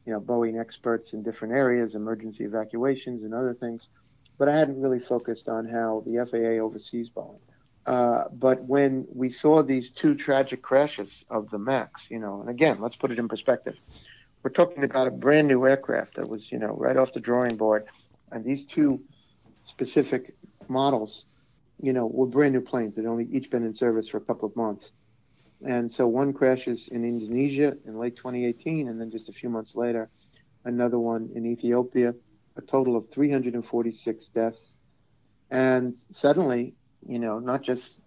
[0.05, 3.89] you know Boeing experts in different areas, emergency evacuations and other things,
[4.37, 7.39] but I hadn't really focused on how the FAA oversees Boeing.
[7.85, 12.49] Uh, but when we saw these two tragic crashes of the Max, you know, and
[12.49, 13.75] again, let's put it in perspective.
[14.41, 17.57] We're talking about a brand new aircraft that was, you know, right off the drawing
[17.57, 17.85] board,
[18.31, 19.01] and these two
[19.65, 20.35] specific
[20.67, 21.25] models,
[21.81, 24.47] you know, were brand new planes that only each been in service for a couple
[24.47, 24.91] of months.
[25.65, 29.75] And so one crashes in Indonesia in late 2018, and then just a few months
[29.75, 30.09] later,
[30.63, 32.13] another one in Ethiopia,
[32.55, 34.75] a total of 346 deaths.
[35.49, 36.75] And suddenly,
[37.07, 37.99] you know, not just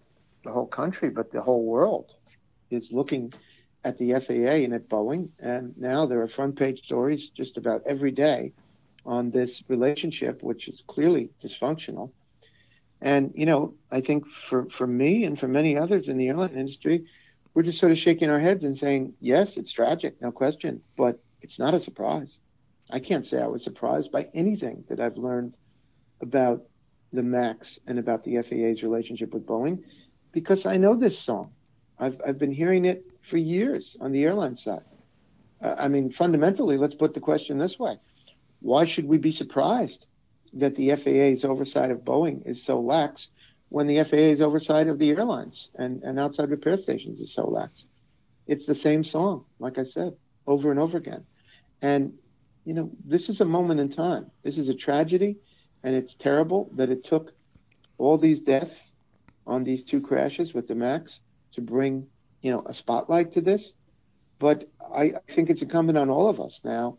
[0.45, 2.15] the whole country, but the whole world
[2.71, 3.33] is looking
[3.85, 5.31] at the FAA and at Boeing.
[5.41, 8.53] And now there are front page stories just about every day
[9.05, 12.13] on this relationship, which is clearly dysfunctional.
[13.01, 16.55] And, you know, I think for, for me and for many others in the airline
[16.55, 17.07] industry,
[17.55, 21.21] we're just sort of shaking our heads and saying, yes, it's tragic, no question, but
[21.43, 22.41] it's not a surprise.
[22.91, 25.57] I can't say I was surprised by anything that I've learned
[26.21, 26.63] about
[27.13, 29.83] the MAX and about the FAA's relationship with Boeing
[30.33, 31.53] because I know this song.
[31.99, 34.85] I've, I've been hearing it for years on the airline side.
[35.61, 37.99] Uh, I mean, fundamentally, let's put the question this way
[38.61, 40.07] Why should we be surprised
[40.55, 43.29] that the FAA's oversight of Boeing is so lax
[43.69, 47.87] when the FAA's oversight of the airlines and, and outside repair stations is so lax?
[48.47, 51.25] It's the same song, like I said, over and over again.
[51.83, 52.15] And,
[52.65, 54.31] you know, this is a moment in time.
[54.43, 55.37] This is a tragedy
[55.85, 57.33] and it's terrible that it took
[57.99, 58.93] all these deaths
[59.47, 61.21] on these two crashes with the Max
[61.53, 62.07] to bring,
[62.43, 63.73] you know, a spotlight to this.
[64.39, 66.99] But I think it's incumbent on all of us now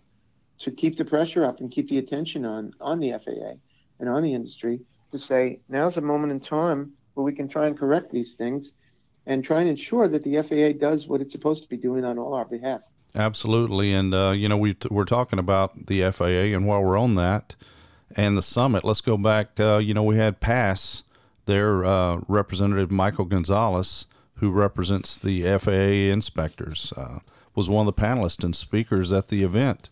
[0.60, 3.54] to keep the pressure up and keep the attention on on the FAA
[4.00, 7.68] and on the industry to say now's a moment in time where we can try
[7.68, 8.74] and correct these things
[9.26, 12.18] and try and ensure that the FAA does what it's supposed to be doing on
[12.18, 12.82] all our behalf.
[13.16, 16.98] Absolutely, and uh, you know we t- we're talking about the FAA, and while we're
[16.98, 17.56] on that,
[18.16, 18.84] and the summit.
[18.84, 19.60] Let's go back.
[19.60, 21.04] Uh, you know, we had PASS,
[21.46, 27.20] their uh, representative Michael Gonzalez, who represents the FAA inspectors, uh,
[27.56, 29.90] was one of the panelists and speakers at the event,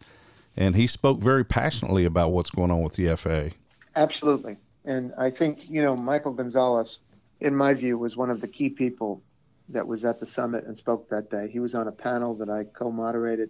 [0.55, 3.55] and he spoke very passionately about what's going on with the FAA.
[3.95, 6.99] Absolutely, and I think you know Michael Gonzalez,
[7.39, 9.21] in my view, was one of the key people
[9.69, 11.47] that was at the summit and spoke that day.
[11.49, 13.49] He was on a panel that I co-moderated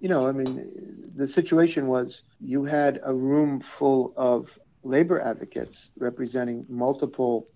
[0.00, 4.48] you know, I mean, the situation was you had a room full of
[4.82, 7.48] labor advocates representing multiple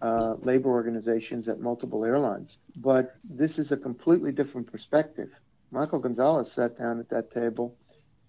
[0.00, 2.58] uh, labor organizations at multiple airlines.
[2.76, 5.28] But this is a completely different perspective.
[5.70, 7.76] Michael Gonzalez sat down at that table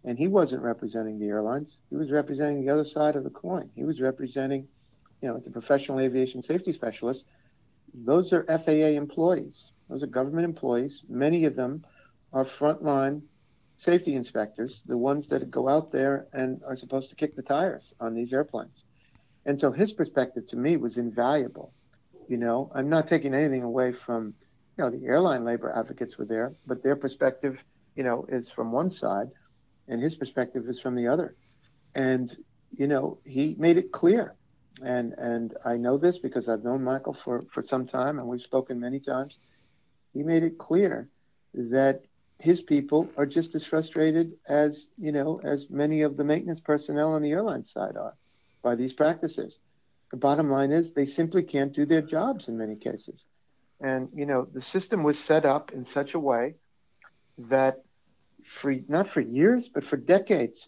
[0.05, 1.79] and he wasn't representing the airlines.
[1.89, 3.69] He was representing the other side of the coin.
[3.75, 4.67] He was representing,
[5.21, 7.23] you know, the professional aviation safety specialists.
[7.93, 9.71] Those are FAA employees.
[9.89, 11.03] Those are government employees.
[11.07, 11.85] Many of them
[12.33, 13.21] are frontline
[13.77, 17.93] safety inspectors, the ones that go out there and are supposed to kick the tires
[17.99, 18.83] on these airplanes.
[19.45, 21.73] And so his perspective to me was invaluable.
[22.27, 24.33] You know, I'm not taking anything away from,
[24.77, 27.63] you know, the airline labor advocates were there, but their perspective,
[27.95, 29.29] you know, is from one side
[29.87, 31.35] and his perspective is from the other.
[31.95, 32.35] And,
[32.75, 34.35] you know, he made it clear.
[34.83, 38.41] And and I know this because I've known Michael for, for some time and we've
[38.41, 39.37] spoken many times.
[40.13, 41.09] He made it clear
[41.53, 42.03] that
[42.39, 47.13] his people are just as frustrated as you know as many of the maintenance personnel
[47.13, 48.15] on the airline side are
[48.63, 49.59] by these practices.
[50.11, 53.25] The bottom line is they simply can't do their jobs in many cases.
[53.79, 56.55] And you know the system was set up in such a way
[57.37, 57.83] that
[58.45, 60.67] for not for years but for decades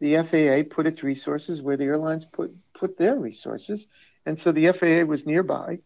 [0.00, 3.86] the FAA put its resources where the airlines put put their resources
[4.26, 5.78] and so the FAA was nearby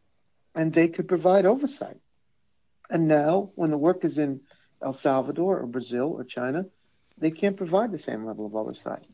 [0.55, 1.99] and they could provide oversight.
[2.88, 4.40] And now when the work is in
[4.83, 6.66] El Salvador or Brazil or China,
[7.18, 9.07] they can't provide the same level of oversight.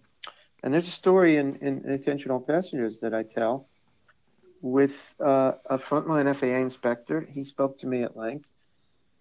[0.63, 3.69] And there's a story in, in All Passengers that I tell
[4.63, 7.21] with uh, a frontline FAA inspector.
[7.21, 8.49] He spoke to me at length,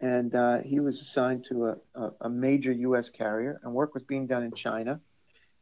[0.01, 3.09] and uh, he was assigned to a, a, a, major U.S.
[3.09, 4.99] carrier, and work was being done in China.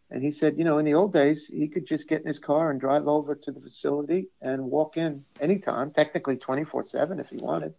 [0.10, 2.40] And he said, you know, in the old days, he could just get in his
[2.40, 7.30] car and drive over to the facility and walk in anytime, technically 24 7 if
[7.30, 7.74] he wanted,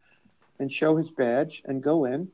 [0.58, 2.28] and show his badge and go in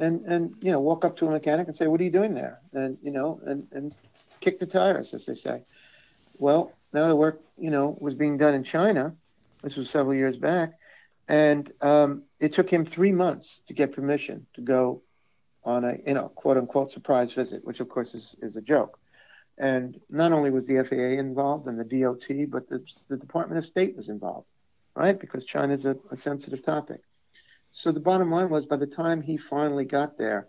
[0.00, 2.34] and and you know walk up to a mechanic and say, "What are you doing
[2.34, 3.94] there?" and you know and and
[4.40, 5.62] kick the tires, as they say.
[6.38, 9.14] Well, now the work you know was being done in China.
[9.62, 10.72] This was several years back,
[11.28, 15.02] and um, it took him three months to get permission to go
[15.62, 18.98] on a you know quote unquote surprise visit, which of course is is a joke.
[19.58, 23.66] And not only was the FAA involved and the DOT, but the, the Department of
[23.66, 24.46] State was involved,
[24.94, 25.20] right?
[25.20, 27.02] Because China is a, a sensitive topic.
[27.70, 30.48] So the bottom line was by the time he finally got there,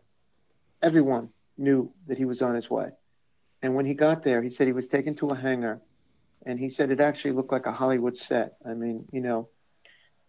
[0.81, 2.91] everyone knew that he was on his way.
[3.61, 5.81] And when he got there, he said he was taken to a hangar
[6.45, 8.55] and he said it actually looked like a Hollywood set.
[8.65, 9.49] I mean, you know,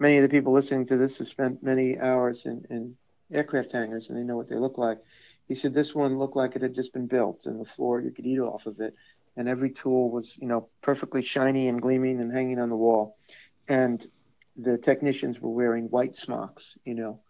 [0.02, 2.96] many of the people listening to this have spent many hours in, in
[3.32, 4.98] aircraft hangars and they know what they look like.
[5.46, 8.10] He said this one looked like it had just been built and the floor you
[8.10, 8.94] could eat off of it.
[9.36, 13.16] And every tool was, you know, perfectly shiny and gleaming and hanging on the wall.
[13.68, 14.04] And
[14.56, 17.20] the technicians were wearing white smocks, you know,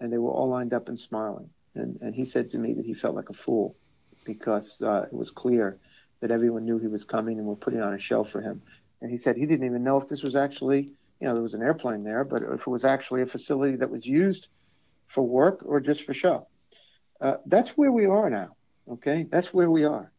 [0.00, 1.48] and they were all lined up and smiling.
[1.74, 3.76] And, and he said to me that he felt like a fool
[4.24, 5.78] because uh, it was clear
[6.20, 8.60] that everyone knew he was coming and were putting on a show for him.
[9.00, 10.90] And he said he didn't even know if this was actually,
[11.20, 13.90] you know, there was an airplane there, but if it was actually a facility that
[13.90, 14.48] was used
[15.06, 16.46] for work or just for show.
[17.20, 18.56] Uh, that's where we are now.
[18.88, 20.12] Okay, that's where we are.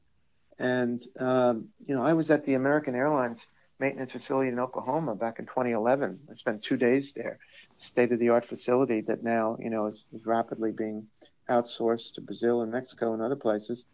[0.59, 3.45] And um, you know, I was at the American Airlines
[3.79, 6.19] maintenance facility in Oklahoma back in 2011.
[6.29, 7.37] I spent two days there,
[7.77, 11.07] state of the art facility that now you know is, is rapidly being
[11.49, 13.85] outsourced to Brazil and Mexico and other places.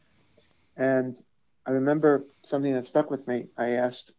[0.77, 1.15] And
[1.65, 3.47] I remember something that stuck with me.
[3.57, 4.11] I asked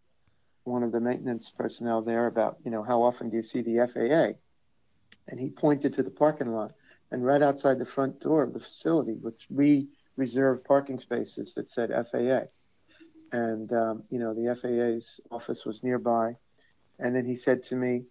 [0.64, 3.86] one of the maintenance personnel there about, you know, how often do you see the
[3.86, 4.38] FAA?
[5.28, 6.72] And he pointed to the parking lot.
[7.10, 11.70] And right outside the front door of the facility were three reserved parking spaces that
[11.70, 12.48] said FAA.
[13.32, 16.36] And, um, you know, the FAA's office was nearby.
[16.98, 18.04] And then he said to me,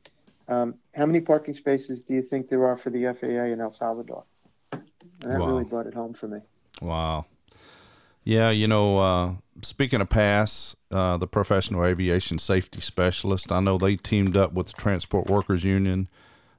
[0.47, 3.71] um, How many parking spaces do you think there are for the FAA in El
[3.71, 4.25] Salvador?
[4.71, 4.83] And
[5.21, 5.47] that wow.
[5.47, 6.39] really brought it home for me.
[6.81, 7.25] Wow.
[8.23, 13.77] Yeah, you know, uh, speaking of PASS, uh, the Professional Aviation Safety Specialist, I know
[13.77, 16.09] they teamed up with the Transport Workers Union,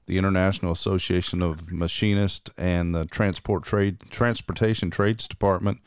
[0.07, 5.81] the International Association of Machinists, and the Transport Trade Transportation Trades Department,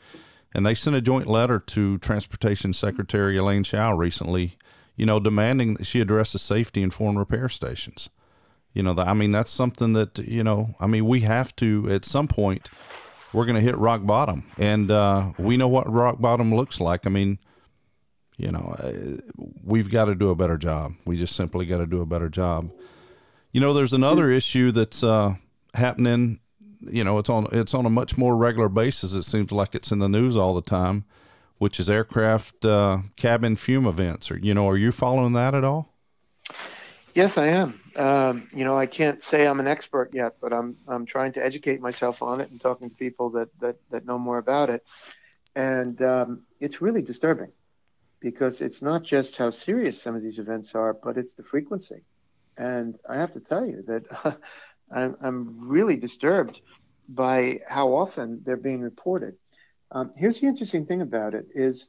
[0.54, 4.56] and they sent a joint letter to Transportation Secretary Elaine Chao recently,
[4.96, 8.08] you know, demanding that she address the safety in foreign repair stations.
[8.72, 11.88] You know, the, I mean, that's something that you know, I mean, we have to
[11.90, 12.68] at some point
[13.32, 14.44] we're going to hit rock bottom.
[14.58, 17.06] And uh, we know what rock bottom looks like.
[17.06, 17.38] I mean,
[18.36, 19.18] you know, uh,
[19.64, 20.94] we've got to do a better job.
[21.04, 22.70] We just simply got to do a better job.
[23.52, 25.34] You know, there's another issue that's uh,
[25.74, 26.40] happening.
[26.80, 29.12] You know, it's on it's on a much more regular basis.
[29.12, 31.04] It seems like it's in the news all the time,
[31.58, 34.30] which is aircraft uh, cabin fume events.
[34.30, 35.92] Or you know, are you following that at all?
[37.14, 37.80] Yes, I am.
[37.96, 41.44] Um, you know, I can't say I'm an expert yet, but I'm I'm trying to
[41.44, 44.82] educate myself on it and talking to people that that that know more about it.
[45.54, 47.52] And um, it's really disturbing
[48.20, 52.04] because it's not just how serious some of these events are, but it's the frequency.
[52.56, 54.38] And I have to tell you that
[54.92, 56.60] I'm, I'm really disturbed
[57.08, 59.34] by how often they're being reported.
[59.92, 61.88] Um, here's the interesting thing about it is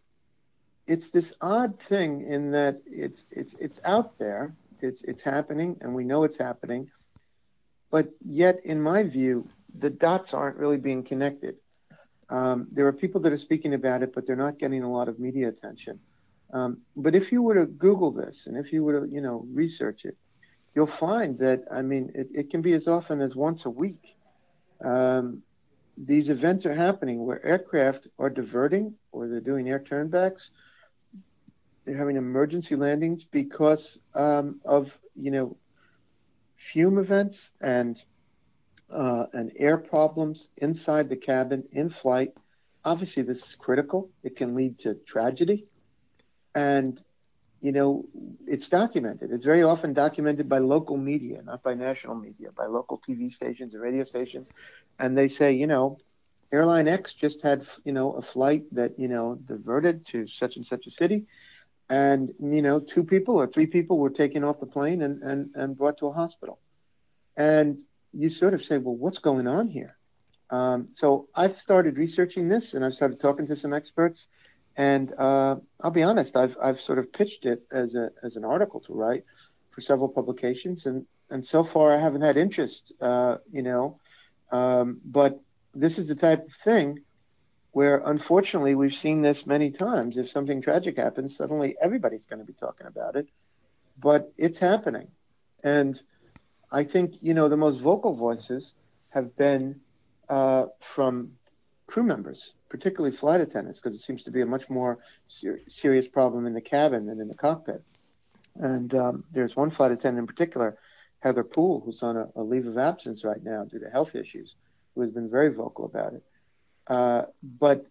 [0.87, 5.93] it's this odd thing in that it's it's it's out there it's it's happening, and
[5.93, 6.89] we know it's happening.
[7.91, 11.55] But yet, in my view, the dots aren't really being connected.
[12.29, 15.07] Um, there are people that are speaking about it, but they're not getting a lot
[15.07, 15.99] of media attention.
[16.53, 19.45] Um, but if you were to Google this, and if you were to, you know,
[19.51, 20.17] research it,
[20.75, 24.15] you'll find that I mean, it, it can be as often as once a week.
[24.83, 25.43] Um,
[25.97, 30.49] these events are happening where aircraft are diverting or they're doing air turnbacks
[31.89, 35.57] they're having emergency landings because um, of you know
[36.73, 38.03] fume events and
[38.91, 42.29] uh, and air problems inside the cabin in flight.
[42.85, 44.09] Obviously, this is critical.
[44.23, 45.65] It can lead to tragedy,
[46.55, 47.01] and
[47.61, 48.05] you know
[48.47, 49.31] it's documented.
[49.31, 53.73] It's very often documented by local media, not by national media, by local TV stations
[53.73, 54.51] and radio stations,
[54.99, 55.97] and they say, you know,
[56.53, 60.65] airline X just had you know a flight that you know diverted to such and
[60.65, 61.25] such a city
[61.89, 65.49] and you know two people or three people were taken off the plane and, and,
[65.55, 66.59] and brought to a hospital.
[67.35, 67.79] And
[68.13, 69.95] you sort of say well what's going on here?
[70.51, 74.27] Um, so i've started researching this and i've started talking to some experts.
[74.77, 78.45] And uh, i'll be honest I've, I've sort of pitched it as, a, as an
[78.45, 79.25] article to write
[79.71, 80.85] for several publications.
[80.85, 83.99] And, and so far i haven't had interest uh, you know
[84.51, 85.39] um, but
[85.75, 86.99] this is the type of thing
[87.71, 90.17] where unfortunately we've seen this many times.
[90.17, 93.27] If something tragic happens, suddenly everybody's going to be talking about it.
[93.99, 95.07] But it's happening.
[95.63, 96.01] And
[96.71, 98.73] I think, you know, the most vocal voices
[99.09, 99.81] have been
[100.29, 101.33] uh, from
[101.87, 106.07] crew members, particularly flight attendants, because it seems to be a much more ser- serious
[106.07, 107.83] problem in the cabin than in the cockpit.
[108.55, 110.77] And um, there's one flight attendant in particular,
[111.19, 114.55] Heather Poole, who's on a, a leave of absence right now due to health issues,
[114.93, 116.23] who has been very vocal about it.
[116.89, 117.85] Uh, but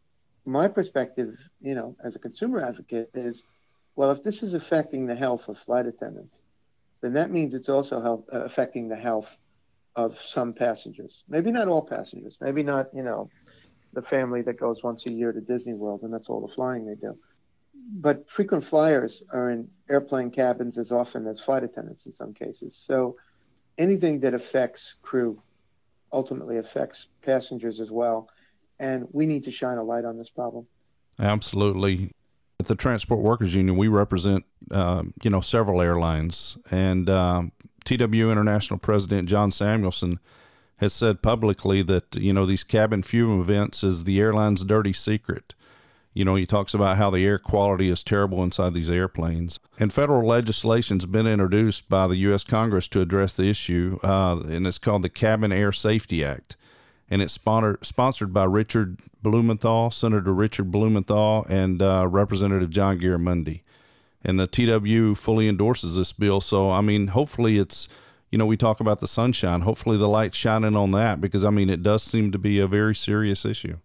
[0.45, 3.45] my perspective, you know, as a consumer advocate is,
[3.97, 6.41] well, if this is affecting the health of flight attendants,
[7.01, 9.29] then that means it's also health, uh, affecting the health
[9.97, 11.23] of some passengers.
[11.29, 12.37] Maybe not all passengers.
[12.41, 13.31] Maybe not, you know,
[13.93, 16.87] the family that goes once a year to Disney World and that's all the flying
[16.87, 17.17] they do.
[18.01, 22.77] But frequent flyers are in airplane cabins as often as flight attendants in some cases.
[22.87, 23.17] So
[23.79, 25.43] anything that affects crew
[26.13, 28.29] ultimately affects passengers as well.
[28.81, 30.67] And we need to shine a light on this problem.
[31.19, 32.13] Absolutely.
[32.61, 37.53] At the Transport Workers Union, we represent, uh, you know, several airlines, and um,
[37.85, 40.19] TW International President John Samuelson
[40.79, 45.55] has said publicly that you know these cabin fume events is the airline's dirty secret.
[46.15, 49.61] You know, he talks about how the air quality is terrible inside these airplanes.
[49.79, 52.43] And federal legislation's been introduced by the U.S.
[52.43, 56.57] Congress to address the issue, uh, and it's called the Cabin Air Safety Act.
[57.11, 63.63] And it's sponsored, sponsored by Richard Blumenthal, Senator Richard Blumenthal, and uh, Representative John Garamendi.
[64.23, 66.41] And the TW fully endorses this bill.
[66.41, 67.89] So, I mean, hopefully it's,
[68.31, 69.63] you know, we talk about the sunshine.
[69.63, 72.67] Hopefully the light's shining on that because, I mean, it does seem to be a
[72.67, 73.79] very serious issue.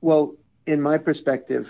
[0.00, 0.36] Well,
[0.66, 1.68] in my perspective,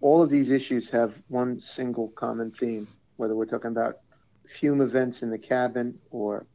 [0.00, 3.98] all of these issues have one single common theme, whether we're talking about
[4.46, 6.46] fume events in the cabin or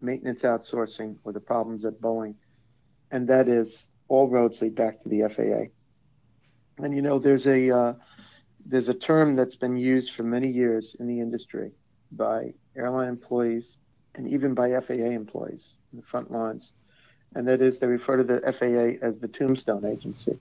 [0.00, 2.34] maintenance outsourcing or the problems at Boeing.
[3.10, 5.72] And that is all roads lead back to the FAA.
[6.84, 7.94] And you know, there's a uh,
[8.64, 11.70] there's a term that's been used for many years in the industry
[12.12, 13.78] by airline employees
[14.14, 16.72] and even by FAA employees in the front lines,
[17.34, 20.38] and that is they refer to the FAA as the tombstone agency.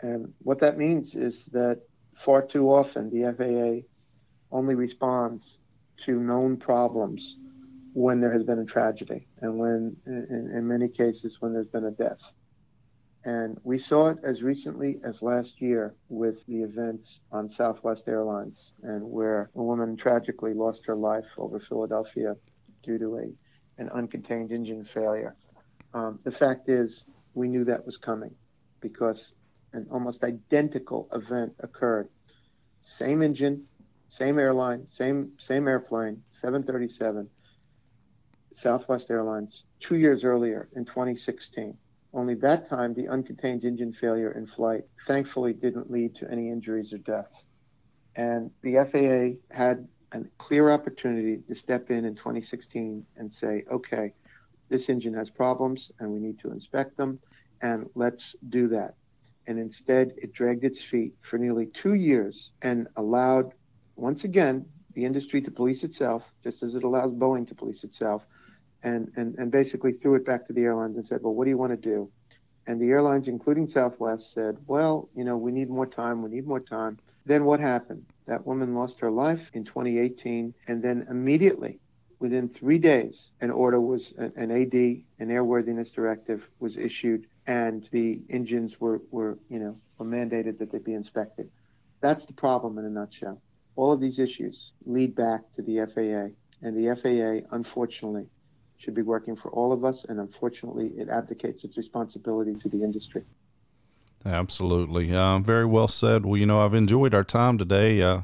[0.00, 1.82] And what that means is that
[2.14, 3.86] far too often the FAA
[4.56, 5.58] only responds
[5.98, 7.36] to known problems
[7.96, 11.86] when there has been a tragedy and when, in, in, many cases, when there's been
[11.86, 12.20] a death.
[13.24, 18.74] And we saw it as recently as last year with the events on Southwest Airlines
[18.82, 22.36] and where a woman tragically lost her life over Philadelphia
[22.82, 25.34] due to a, an uncontained engine failure.
[25.94, 28.34] Um, the fact is, we knew that was coming
[28.82, 29.32] because
[29.72, 32.10] an almost identical event occurred.
[32.82, 33.64] Same engine,
[34.10, 37.30] same airline, same same airplane, 737,
[38.52, 41.76] Southwest Airlines, two years earlier in 2016.
[42.12, 46.92] Only that time, the uncontained engine failure in flight thankfully didn't lead to any injuries
[46.92, 47.48] or deaths.
[48.16, 54.12] And the FAA had a clear opportunity to step in in 2016 and say, okay,
[54.68, 57.18] this engine has problems and we need to inspect them,
[57.60, 58.94] and let's do that
[59.46, 63.52] and instead it dragged its feet for nearly two years and allowed,
[63.96, 68.26] once again, the industry to police itself, just as it allows Boeing to police itself,
[68.86, 71.50] and, and, and basically threw it back to the airlines and said, well, what do
[71.50, 72.08] you want to do?
[72.68, 76.46] And the airlines, including Southwest, said, well, you know, we need more time, we need
[76.46, 76.98] more time.
[77.24, 78.06] Then what happened?
[78.26, 81.80] That woman lost her life in 2018, and then immediately,
[82.20, 88.20] within three days, an order was, an AD, an airworthiness directive, was issued and the
[88.30, 91.48] engines were, were, you know, were mandated that they be inspected.
[92.00, 93.40] That's the problem in a nutshell.
[93.74, 96.34] All of these issues lead back to the FAA,
[96.66, 98.28] and the FAA, unfortunately,
[98.78, 102.82] should be working for all of us, and unfortunately, it abdicates its responsibility to the
[102.82, 103.24] industry.
[104.24, 105.14] Absolutely.
[105.14, 106.26] Uh, very well said.
[106.26, 108.02] Well, you know, I've enjoyed our time today.
[108.02, 108.22] Uh,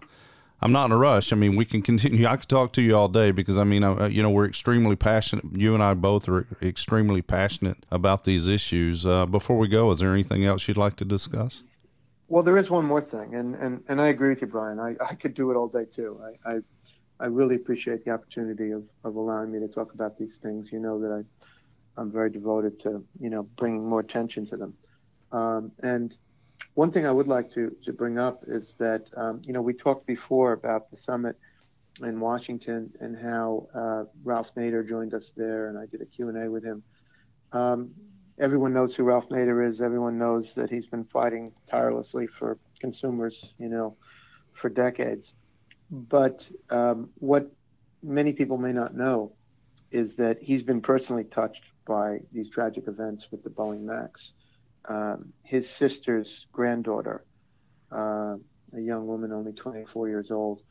[0.60, 1.32] I'm not in a rush.
[1.32, 2.26] I mean, we can continue.
[2.26, 4.96] I could talk to you all day because I mean, I, you know, we're extremely
[4.96, 5.44] passionate.
[5.52, 9.06] You and I both are extremely passionate about these issues.
[9.06, 11.62] Uh, before we go, is there anything else you'd like to discuss?
[12.28, 14.80] Well, there is one more thing, and and, and I agree with you, Brian.
[14.80, 16.18] I, I could do it all day too.
[16.24, 16.60] I, I
[17.22, 20.70] I really appreciate the opportunity of, of allowing me to talk about these things.
[20.72, 24.74] You know that I I'm very devoted to you know bringing more attention to them.
[25.32, 26.16] Um, and
[26.74, 29.74] one thing I would like to, to bring up is that, um, you know, we
[29.74, 31.36] talked before about the summit
[32.02, 36.50] in Washington and how uh, Ralph Nader joined us there, and I did a Q&A
[36.50, 36.82] with him.
[37.52, 37.90] Um,
[38.40, 39.82] everyone knows who Ralph Nader is.
[39.82, 43.96] Everyone knows that he's been fighting tirelessly for consumers, you know,
[44.54, 45.34] for decades.
[45.92, 47.52] But um, what
[48.02, 49.34] many people may not know
[49.92, 54.32] is that he's been personally touched by these tragic events with the Boeing Max
[54.88, 57.24] um, his sister's granddaughter,
[57.90, 58.36] uh,
[58.74, 60.62] a young woman only 24 years old,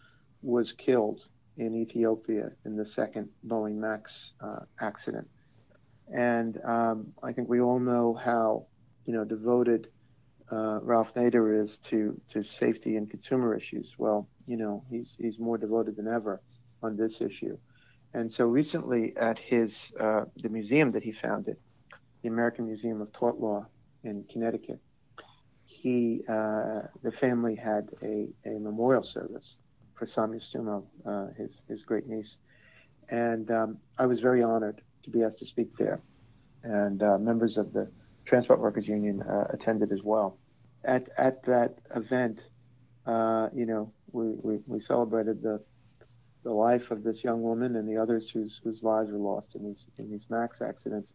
[0.41, 5.29] was killed in Ethiopia in the second Boeing Max uh, accident.
[6.13, 8.65] And um, I think we all know how,
[9.05, 9.87] you know, devoted
[10.51, 13.95] uh, Ralph Nader is to, to safety and consumer issues.
[13.97, 16.41] Well, you know, he's, he's more devoted than ever
[16.83, 17.57] on this issue.
[18.13, 21.57] And so recently at his, uh, the museum that he founded,
[22.21, 23.65] the American Museum of Tort Law
[24.03, 24.79] in Connecticut.
[25.71, 29.57] he, uh, the family had a, a memorial service
[29.95, 32.37] for Samya Stumo, uh, his, his great niece.
[33.09, 36.01] And um, I was very honored to be asked to speak there.
[36.63, 37.89] And uh, members of the
[38.25, 40.37] Transport Workers Union uh, attended as well.
[40.83, 42.43] At, at that event,
[43.05, 45.61] uh, you know, we, we, we celebrated the,
[46.43, 49.63] the life of this young woman and the others whose, whose lives were lost in
[49.63, 51.13] these, in these MAX accidents.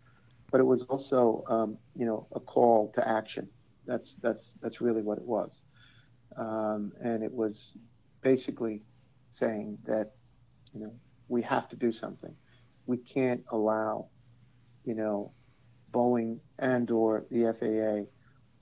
[0.51, 3.49] But it was also, um, you know, a call to action.
[3.87, 5.63] That's, that's, that's really what it was.
[6.37, 7.77] Um, and it was
[8.23, 8.83] basically
[9.31, 10.13] saying that,
[10.73, 10.93] you know,
[11.29, 12.35] we have to do something.
[12.87, 14.07] We can't allow,
[14.85, 15.33] you know,
[15.93, 18.11] Boeing and or the FAA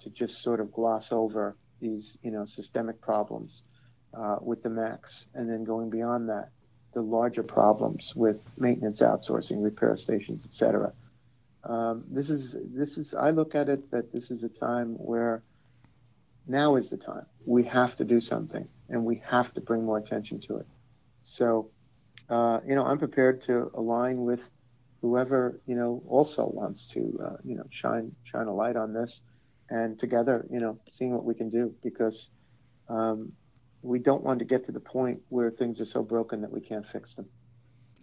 [0.03, 3.65] to just sort of gloss over these, you know, systemic problems
[4.17, 6.51] uh, with the MAX, and then going beyond that,
[6.93, 10.93] the larger problems with maintenance outsourcing, repair stations, et cetera.
[11.65, 15.43] Um, this is this is I look at it that this is a time where
[16.47, 17.27] now is the time.
[17.47, 20.67] We have to do something, and we have to bring more attention to it.
[21.23, 21.71] So,
[22.29, 24.41] uh, you know, I'm prepared to align with
[25.01, 29.23] whoever you know also wants to uh, you know shine shine a light on this,
[29.71, 32.29] and together, you know, seeing what we can do because
[32.89, 33.33] um,
[33.85, 36.61] we don't want to get to the point where things are so broken that we
[36.61, 37.27] can't fix them.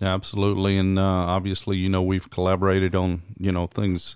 [0.01, 4.15] Absolutely, and uh, obviously, you know, we've collaborated on you know things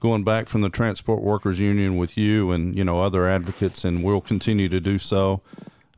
[0.00, 4.02] going back from the Transport Workers Union with you and you know other advocates, and
[4.02, 5.40] we'll continue to do so.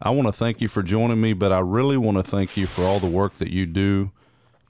[0.02, 2.66] I want to thank you for joining me, but I really want to thank you
[2.66, 4.12] for all the work that you do,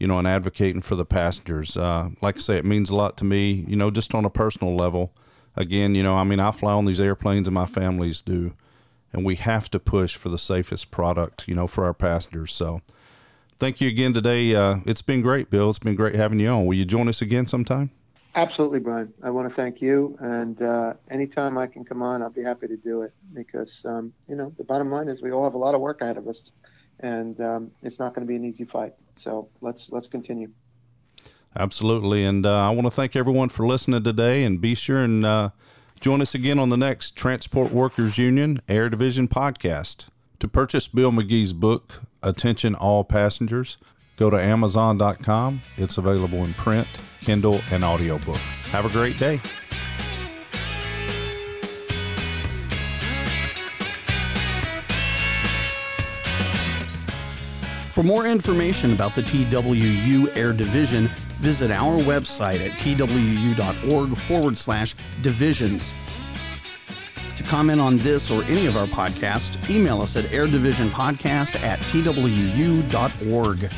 [0.01, 1.77] you know, in advocating for the passengers.
[1.77, 4.31] Uh, like I say, it means a lot to me, you know, just on a
[4.31, 5.13] personal level.
[5.55, 8.55] Again, you know, I mean, I fly on these airplanes, and my families do,
[9.13, 12.53] and we have to push for the safest product, you know, for our passengers.
[12.53, 12.81] So
[13.59, 14.55] thank you again today.
[14.55, 15.71] Uh, it's been great, Bill.
[15.71, 16.67] It's been great having you on.
[16.67, 17.91] Will you join us again sometime?
[18.37, 19.13] Absolutely, Brian.
[19.25, 22.69] I want to thank you, and uh, anytime I can come on, I'll be happy
[22.69, 25.59] to do it because um, you know the bottom line is we all have a
[25.59, 26.53] lot of work ahead of us,
[27.01, 28.95] and um, it's not going to be an easy fight.
[29.17, 30.49] So let's let's continue.
[31.59, 35.27] Absolutely, and uh, I want to thank everyone for listening today, and be sure and
[35.27, 35.51] uh,
[36.01, 40.09] join us again on the next Transport Workers Union Air Division podcast.
[40.41, 43.77] To purchase Bill McGee's book, Attention All Passengers,
[44.17, 45.63] go to Amazon.com.
[45.77, 46.89] It's available in print,
[47.21, 48.39] Kindle, and audiobook.
[48.73, 49.41] Have a great day.
[58.01, 64.95] For more information about the TWU Air Division, visit our website at twu.org forward slash
[65.21, 65.93] divisions.
[67.37, 73.71] To comment on this or any of our podcasts, email us at airdivisionpodcast at twu.org.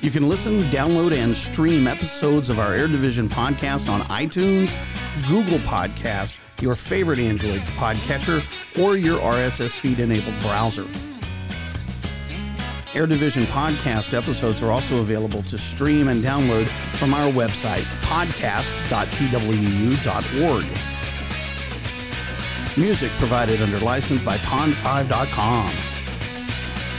[0.00, 4.76] You can listen, download, and stream episodes of our Air Division podcast on iTunes,
[5.28, 8.42] Google Podcast, your favorite Android podcatcher,
[8.82, 10.88] or your RSS feed enabled browser.
[12.92, 16.66] Air Division podcast episodes are also available to stream and download
[16.96, 20.66] from our website, podcast.twu.org.
[22.76, 25.70] Music provided under license by pond5.com.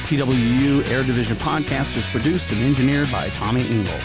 [0.08, 4.00] TWU Air Division podcast is produced and engineered by Tommy Engel.